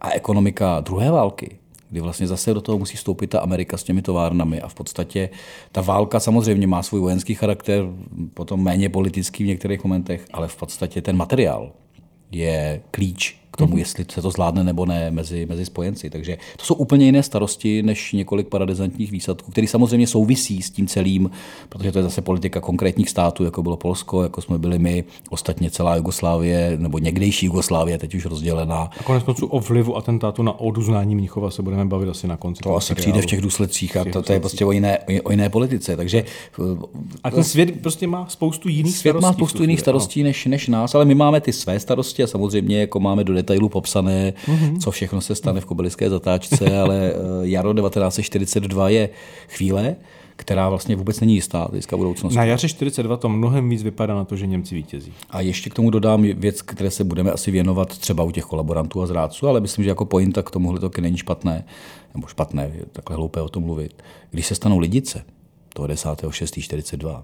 A 0.00 0.10
ekonomika 0.10 0.80
druhé 0.80 1.10
války, 1.10 1.56
kdy 1.90 2.00
vlastně 2.00 2.26
zase 2.26 2.54
do 2.54 2.60
toho 2.60 2.78
musí 2.78 2.96
vstoupit 2.96 3.26
ta 3.26 3.40
Amerika 3.40 3.76
s 3.76 3.82
těmi 3.82 4.02
továrnami. 4.02 4.60
A 4.60 4.68
v 4.68 4.74
podstatě 4.74 5.28
ta 5.72 5.80
válka 5.80 6.20
samozřejmě 6.20 6.66
má 6.66 6.82
svůj 6.82 7.00
vojenský 7.00 7.34
charakter, 7.34 7.84
potom 8.34 8.62
méně 8.62 8.88
politický 8.88 9.44
v 9.44 9.46
některých 9.46 9.84
momentech, 9.84 10.26
ale 10.32 10.48
v 10.48 10.56
podstatě 10.56 11.02
ten 11.02 11.16
materiál 11.16 11.72
je 12.30 12.82
klíč 12.90 13.43
k 13.54 13.56
tomu, 13.56 13.74
mm-hmm. 13.74 13.78
jestli 13.78 14.04
se 14.12 14.22
to 14.22 14.30
zvládne 14.30 14.64
nebo 14.64 14.86
ne 14.86 15.10
mezi, 15.10 15.46
mezi 15.46 15.64
spojenci. 15.64 16.10
Takže 16.10 16.38
to 16.56 16.64
jsou 16.64 16.74
úplně 16.74 17.06
jiné 17.06 17.22
starosti 17.22 17.82
než 17.82 18.12
několik 18.12 18.48
paradizantních 18.48 19.10
výsadků, 19.10 19.50
které 19.50 19.66
samozřejmě 19.66 20.06
souvisí 20.06 20.62
s 20.62 20.70
tím 20.70 20.86
celým, 20.86 21.30
protože 21.68 21.92
to 21.92 21.98
je 21.98 22.02
zase 22.02 22.22
politika 22.22 22.60
konkrétních 22.60 23.10
států, 23.10 23.44
jako 23.44 23.62
bylo 23.62 23.76
Polsko, 23.76 24.22
jako 24.22 24.40
jsme 24.40 24.58
byli 24.58 24.78
my, 24.78 25.04
ostatně 25.30 25.70
celá 25.70 25.96
Jugoslávie, 25.96 26.76
nebo 26.76 26.98
někdejší 26.98 27.46
Jugoslávie, 27.46 27.98
teď 27.98 28.14
už 28.14 28.24
rozdělená. 28.26 28.90
A 29.00 29.02
konec 29.02 29.22
konců 29.22 29.46
o 29.46 29.60
vlivu 29.60 29.96
atentátu 29.96 30.42
na 30.42 30.60
oduznání 30.60 31.14
Mnichova 31.14 31.50
se 31.50 31.62
budeme 31.62 31.84
bavit 31.84 32.08
asi 32.08 32.26
na 32.26 32.36
konci. 32.36 32.62
To 32.62 32.76
asi 32.76 32.92
materiálu. 32.92 33.12
přijde 33.12 33.22
v 33.22 33.30
těch 33.30 33.40
důsledcích 33.40 33.96
a 33.96 34.04
to, 34.04 34.22
to 34.22 34.32
je 34.32 34.40
prostě 34.40 34.64
o 34.64 34.72
jiné, 34.72 34.98
o 35.24 35.30
jiné 35.30 35.48
politice. 35.48 35.96
Takže, 35.96 36.24
a 37.24 37.30
ten 37.30 37.44
svět 37.44 37.80
prostě 37.80 38.06
má 38.06 38.26
spoustu 38.28 38.68
jiných 38.68 38.96
svět 38.96 39.10
starostí. 39.10 39.26
má 39.26 39.32
spoustu 39.32 39.62
jiných 39.62 39.80
starostí 39.80 40.22
než, 40.22 40.46
než 40.46 40.68
nás, 40.68 40.94
ale 40.94 41.04
my 41.04 41.14
máme 41.14 41.40
ty 41.40 41.52
své 41.52 41.80
starosti 41.80 42.22
a 42.22 42.26
samozřejmě 42.26 42.80
jako 42.80 43.00
máme 43.00 43.24
do 43.24 43.32
detailu 43.44 43.68
popsané, 43.68 44.32
mm-hmm. 44.46 44.78
co 44.78 44.90
všechno 44.90 45.20
se 45.20 45.34
stane 45.34 45.60
v 45.60 45.64
kobelické 45.64 46.10
zatáčce, 46.10 46.78
ale 46.82 47.12
eh, 47.12 47.18
jaro 47.42 47.74
1942 47.74 48.88
je 48.88 49.08
chvíle, 49.48 49.96
která 50.36 50.68
vlastně 50.68 50.96
vůbec 50.96 51.20
není 51.20 51.34
jistá 51.34 51.68
z 51.80 51.86
budoucnosti. 51.96 52.36
Na 52.36 52.44
jaře 52.44 52.68
42 52.68 53.16
to 53.16 53.28
mnohem 53.28 53.68
víc 53.68 53.82
vypadá 53.82 54.14
na 54.14 54.24
to, 54.24 54.36
že 54.36 54.46
Němci 54.46 54.74
vítězí. 54.74 55.12
A 55.30 55.40
ještě 55.40 55.70
k 55.70 55.74
tomu 55.74 55.90
dodám 55.90 56.22
věc, 56.22 56.62
které 56.62 56.90
se 56.90 57.04
budeme 57.04 57.30
asi 57.30 57.50
věnovat 57.50 57.98
třeba 57.98 58.24
u 58.24 58.30
těch 58.30 58.44
kolaborantů 58.44 59.02
a 59.02 59.06
zrádců, 59.06 59.48
ale 59.48 59.60
myslím, 59.60 59.84
že 59.84 59.90
jako 59.90 60.04
pointa 60.04 60.42
k 60.42 60.50
tomuhle 60.50 60.80
to 60.80 60.90
není 61.00 61.16
špatné, 61.16 61.64
nebo 62.14 62.26
špatné, 62.26 62.72
je 62.74 62.84
takhle 62.92 63.16
hloupé 63.16 63.40
o 63.40 63.48
tom 63.48 63.62
mluvit. 63.62 64.02
Když 64.30 64.46
se 64.46 64.54
stanou 64.54 64.78
lidice, 64.78 65.24
toho 65.74 65.88
10.6.42, 65.88 67.22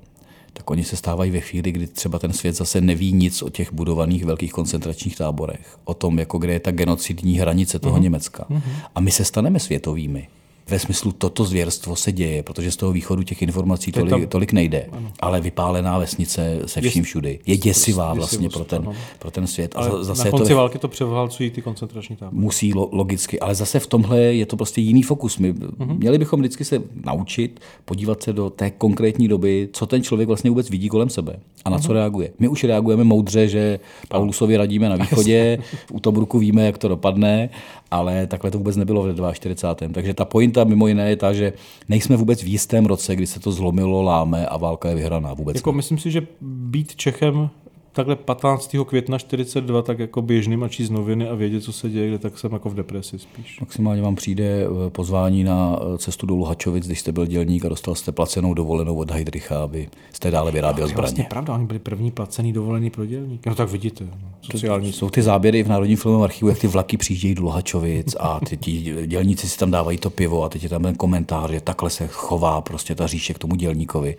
tak 0.53 0.71
oni 0.71 0.85
se 0.85 0.97
stávají 0.97 1.31
ve 1.31 1.41
chvíli, 1.41 1.73
kdy 1.73 1.87
třeba 1.87 2.19
ten 2.19 2.33
svět 2.33 2.57
zase 2.57 2.81
neví 2.81 3.13
nic 3.13 3.43
o 3.43 3.49
těch 3.51 3.73
budovaných 3.73 4.25
velkých 4.25 4.53
koncentračních 4.53 5.17
táborech, 5.17 5.79
o 5.85 5.95
tom, 5.95 6.19
jako 6.19 6.39
kde 6.39 6.53
je 6.53 6.61
ta 6.61 6.71
genocidní 6.71 7.39
hranice 7.39 7.79
toho 7.79 7.97
uh-huh. 7.97 8.03
Německa. 8.03 8.47
Uh-huh. 8.51 8.63
A 8.95 9.01
my 9.01 9.11
se 9.11 9.25
staneme 9.25 9.61
světovými 9.61 10.29
ve 10.69 10.79
smyslu 10.79 11.13
toto 11.13 11.45
zvěrstvo 11.45 11.97
se 11.97 12.13
děje, 12.13 12.43
protože 12.43 12.71
z 12.71 12.77
toho 12.77 12.93
východu 12.93 13.23
těch 13.23 13.43
informací 13.43 13.93
tolik, 13.93 14.11
tam, 14.11 14.27
tolik 14.27 14.53
nejde. 14.53 14.87
Ano. 14.93 15.13
Ale 15.21 15.41
vypálená 15.41 15.99
vesnice 15.99 16.61
se 16.67 16.81
vším 16.81 17.05
všudy 17.05 17.39
je 17.47 17.57
děsivá 17.57 18.15
vlastně 18.15 18.49
pro 18.49 18.65
ten, 18.65 18.89
pro 19.19 19.31
ten 19.31 19.47
svět. 19.47 19.73
Ale 19.77 19.89
a 19.89 20.03
zase 20.03 20.25
na 20.25 20.31
konci 20.31 20.49
to, 20.49 20.57
války 20.57 20.79
to 20.79 20.89
převálcují 20.89 21.51
ty 21.51 21.63
koncentrační 21.63 22.17
tábory. 22.17 22.43
Musí 22.43 22.75
lo, 22.75 22.89
logicky, 22.93 23.41
ale 23.41 23.55
zase 23.55 23.81
v 23.81 23.87
tomhle 23.87 24.21
je 24.21 24.47
to 24.47 24.57
prostě 24.57 24.81
jiný 24.81 25.03
fokus. 25.03 25.39
My 25.39 25.53
uh-huh. 25.53 25.99
měli 25.99 26.19
bychom 26.19 26.41
vždycky 26.41 26.65
se 26.65 26.83
naučit 27.05 27.61
podívat 27.85 28.23
se 28.23 28.33
do 28.33 28.51
té 28.51 28.71
konkrétní 28.71 29.29
doby, 29.29 29.69
co 29.73 29.87
ten 29.87 30.03
člověk 30.03 30.27
vlastně 30.27 30.51
vůbec 30.51 30.71
vidí 30.71 30.89
kolem 30.89 31.11
sebe 31.11 31.37
a 31.65 31.71
na 31.71 31.79
uh-huh. 31.79 31.87
co 31.87 31.93
reaguje. 31.93 32.31
My 32.39 32.49
už 32.49 32.65
reagujeme 32.65 33.05
moudře, 33.05 33.49
že 33.49 33.81
Paulusovi 34.09 34.57
radíme 34.57 34.89
na 34.89 34.97
východě, 34.97 35.59
u 35.93 36.01
Tobruku 36.01 36.39
víme, 36.39 36.67
jak 36.67 36.79
to 36.79 36.89
dopadne, 36.89 37.51
ale 37.91 38.27
takhle 38.27 38.51
to 38.51 38.59
vůbec 38.59 38.77
nebylo 38.77 39.03
v 39.03 39.33
42. 39.33 39.95
Takže 39.95 40.15
ta 40.15 40.25
pointa 40.25 40.65
mimo 40.65 40.87
jiné 40.87 41.11
je 41.11 41.17
ta, 41.17 41.33
že 41.33 41.53
nejsme 41.89 42.17
vůbec 42.17 42.43
v 42.43 42.47
jistém 42.47 42.87
roce, 42.87 43.17
kdy 43.17 43.27
se 43.27 43.41
to 43.41 43.53
zlomilo, 43.53 44.03
láme 44.03 44.47
a 44.47 44.57
válka 44.57 44.89
je 44.89 44.95
vyhraná. 44.95 45.35
Vůbec 45.35 45.57
jako 45.57 45.73
myslím 45.73 45.99
si, 45.99 46.11
že 46.11 46.27
být 46.41 46.97
Čechem 46.97 47.51
takhle 47.93 48.17
15. 48.17 48.77
května 48.87 49.19
42 49.19 49.83
tak 49.83 49.99
jako 49.99 50.23
běžným 50.23 50.63
a 50.63 50.69
číst 50.69 50.91
noviny 50.91 51.29
a 51.29 51.35
vědět, 51.35 51.61
co 51.61 51.73
se 51.73 51.91
děje, 51.91 52.09
kde 52.09 52.19
tak 52.19 52.39
jsem 52.39 52.53
jako 52.53 52.71
v 52.71 52.75
depresi 52.75 53.19
spíš. 53.19 53.61
Maximálně 53.61 54.03
vám 54.03 54.15
přijde 54.15 54.45
eh, 54.45 54.91
pozvání 54.91 55.45
na 55.45 55.79
eh, 55.81 55.99
cestu 55.99 56.27
do 56.27 56.35
Luhačovic, 56.35 56.87
když 56.87 57.01
jste 57.01 57.13
byl 57.13 57.27
dělník 57.27 57.65
a 57.65 57.69
dostal 57.69 57.95
jste 57.95 58.13
placenou 58.13 58.55
dovolenou 58.55 58.97
od 58.97 59.11
Heidricha, 59.11 59.63
aby 59.63 59.89
jste 60.13 60.31
dále 60.31 60.53
vyráběl 60.53 60.89
zbraně. 60.89 61.03
Vlastně 61.03 61.27
pravda, 61.31 61.55
oni 61.55 61.67
byli 61.67 61.79
první 61.79 62.11
placený 62.11 62.53
dovolený 62.53 62.91
pro 62.91 63.07
dělník. 63.07 63.47
No 63.47 63.55
tak 63.55 63.71
vidíte, 63.71 64.05
no, 64.05 64.11
sociální. 64.53 64.93
To, 64.93 64.99
jsou 64.99 65.11
ty 65.11 65.23
záběry 65.23 65.63
v 65.63 65.69
Národním 65.69 65.97
filmovém 65.97 66.25
archivu, 66.25 66.49
jak 66.49 66.59
ty 66.59 66.67
vlaky 66.67 66.97
přijíždějí 66.97 67.35
do 67.35 67.43
Luhačovic 67.43 68.17
a 68.21 68.41
ty, 68.41 68.57
ti 68.57 69.07
dělníci 69.07 69.49
si 69.49 69.59
tam 69.59 69.71
dávají 69.71 69.99
to 69.99 70.11
pivo 70.11 70.45
a 70.45 70.49
teď 70.49 70.63
je 70.63 70.69
tam 70.69 70.83
ten 70.83 70.95
komentář, 70.95 71.51
že 71.51 71.61
takhle 71.61 71.91
se 71.91 72.07
chová 72.07 72.61
prostě 72.61 72.95
ta 72.95 73.07
říše 73.07 73.35
k 73.35 73.39
tomu 73.39 73.55
dělníkovi. 73.55 74.17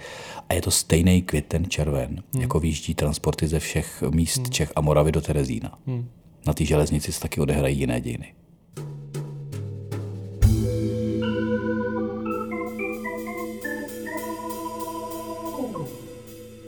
A 0.49 0.53
je 0.53 0.61
to 0.61 0.71
stejný 0.71 1.21
květen 1.21 1.65
červen, 1.69 2.23
hmm. 2.33 2.41
jako 2.41 2.59
výjíždí 2.59 2.95
transporty 2.95 3.47
ze 3.47 3.59
všech 3.61 4.03
míst 4.09 4.37
hmm. 4.37 4.51
Čech 4.51 4.71
a 4.75 4.81
Moravy 4.81 5.11
do 5.11 5.21
Terezína. 5.21 5.79
Hmm. 5.87 6.09
Na 6.47 6.53
té 6.53 6.65
železnici 6.65 7.11
se 7.11 7.21
taky 7.21 7.41
odehrají 7.41 7.79
jiné 7.79 8.01
dějiny. 8.01 8.33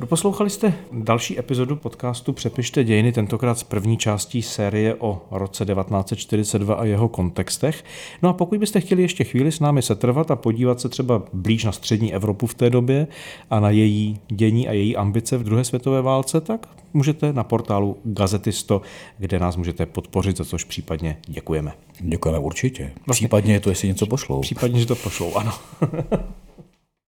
Doposlouchali 0.04 0.50
jste 0.50 0.74
další 0.92 1.40
epizodu 1.40 1.76
podcastu 1.76 2.34
Přepište 2.34 2.84
dějiny, 2.84 3.12
tentokrát 3.12 3.60
z 3.60 3.64
první 3.64 3.98
částí 3.98 4.42
série 4.42 4.96
o 4.96 5.22
roce 5.32 5.66
1942 5.66 6.76
a 6.76 6.86
jeho 6.86 7.10
kontextech. 7.10 7.84
No 8.22 8.30
a 8.30 8.34
pokud 8.34 8.60
byste 8.60 8.82
chtěli 8.82 9.02
ještě 9.02 9.24
chvíli 9.24 9.52
s 9.52 9.60
námi 9.60 9.82
setrvat 9.82 10.32
a 10.32 10.36
podívat 10.36 10.82
se 10.82 10.90
třeba 10.90 11.24
blíž 11.34 11.64
na 11.64 11.72
střední 11.72 12.14
Evropu 12.14 12.48
v 12.48 12.54
té 12.54 12.70
době 12.70 13.08
a 13.50 13.60
na 13.60 13.70
její 13.70 14.20
dění 14.28 14.68
a 14.68 14.72
její 14.72 14.98
ambice 14.98 15.38
v 15.38 15.44
druhé 15.44 15.64
světové 15.64 16.02
válce, 16.02 16.42
tak 16.42 16.70
můžete 16.94 17.34
na 17.34 17.44
portálu 17.44 17.98
Gazetisto, 18.04 18.82
kde 19.18 19.40
nás 19.40 19.56
můžete 19.56 19.86
podpořit, 19.86 20.38
za 20.38 20.46
což 20.46 20.64
případně 20.64 21.18
děkujeme. 21.28 21.74
Děkujeme 22.00 22.40
určitě. 22.40 22.92
Případně 23.12 23.60
to, 23.60 23.70
jestli 23.70 23.88
něco 23.88 24.06
pošlou. 24.06 24.42
Případně, 24.42 24.80
že 24.80 24.86
to 24.86 24.96
pošlou, 24.96 25.36
ano. 25.36 25.54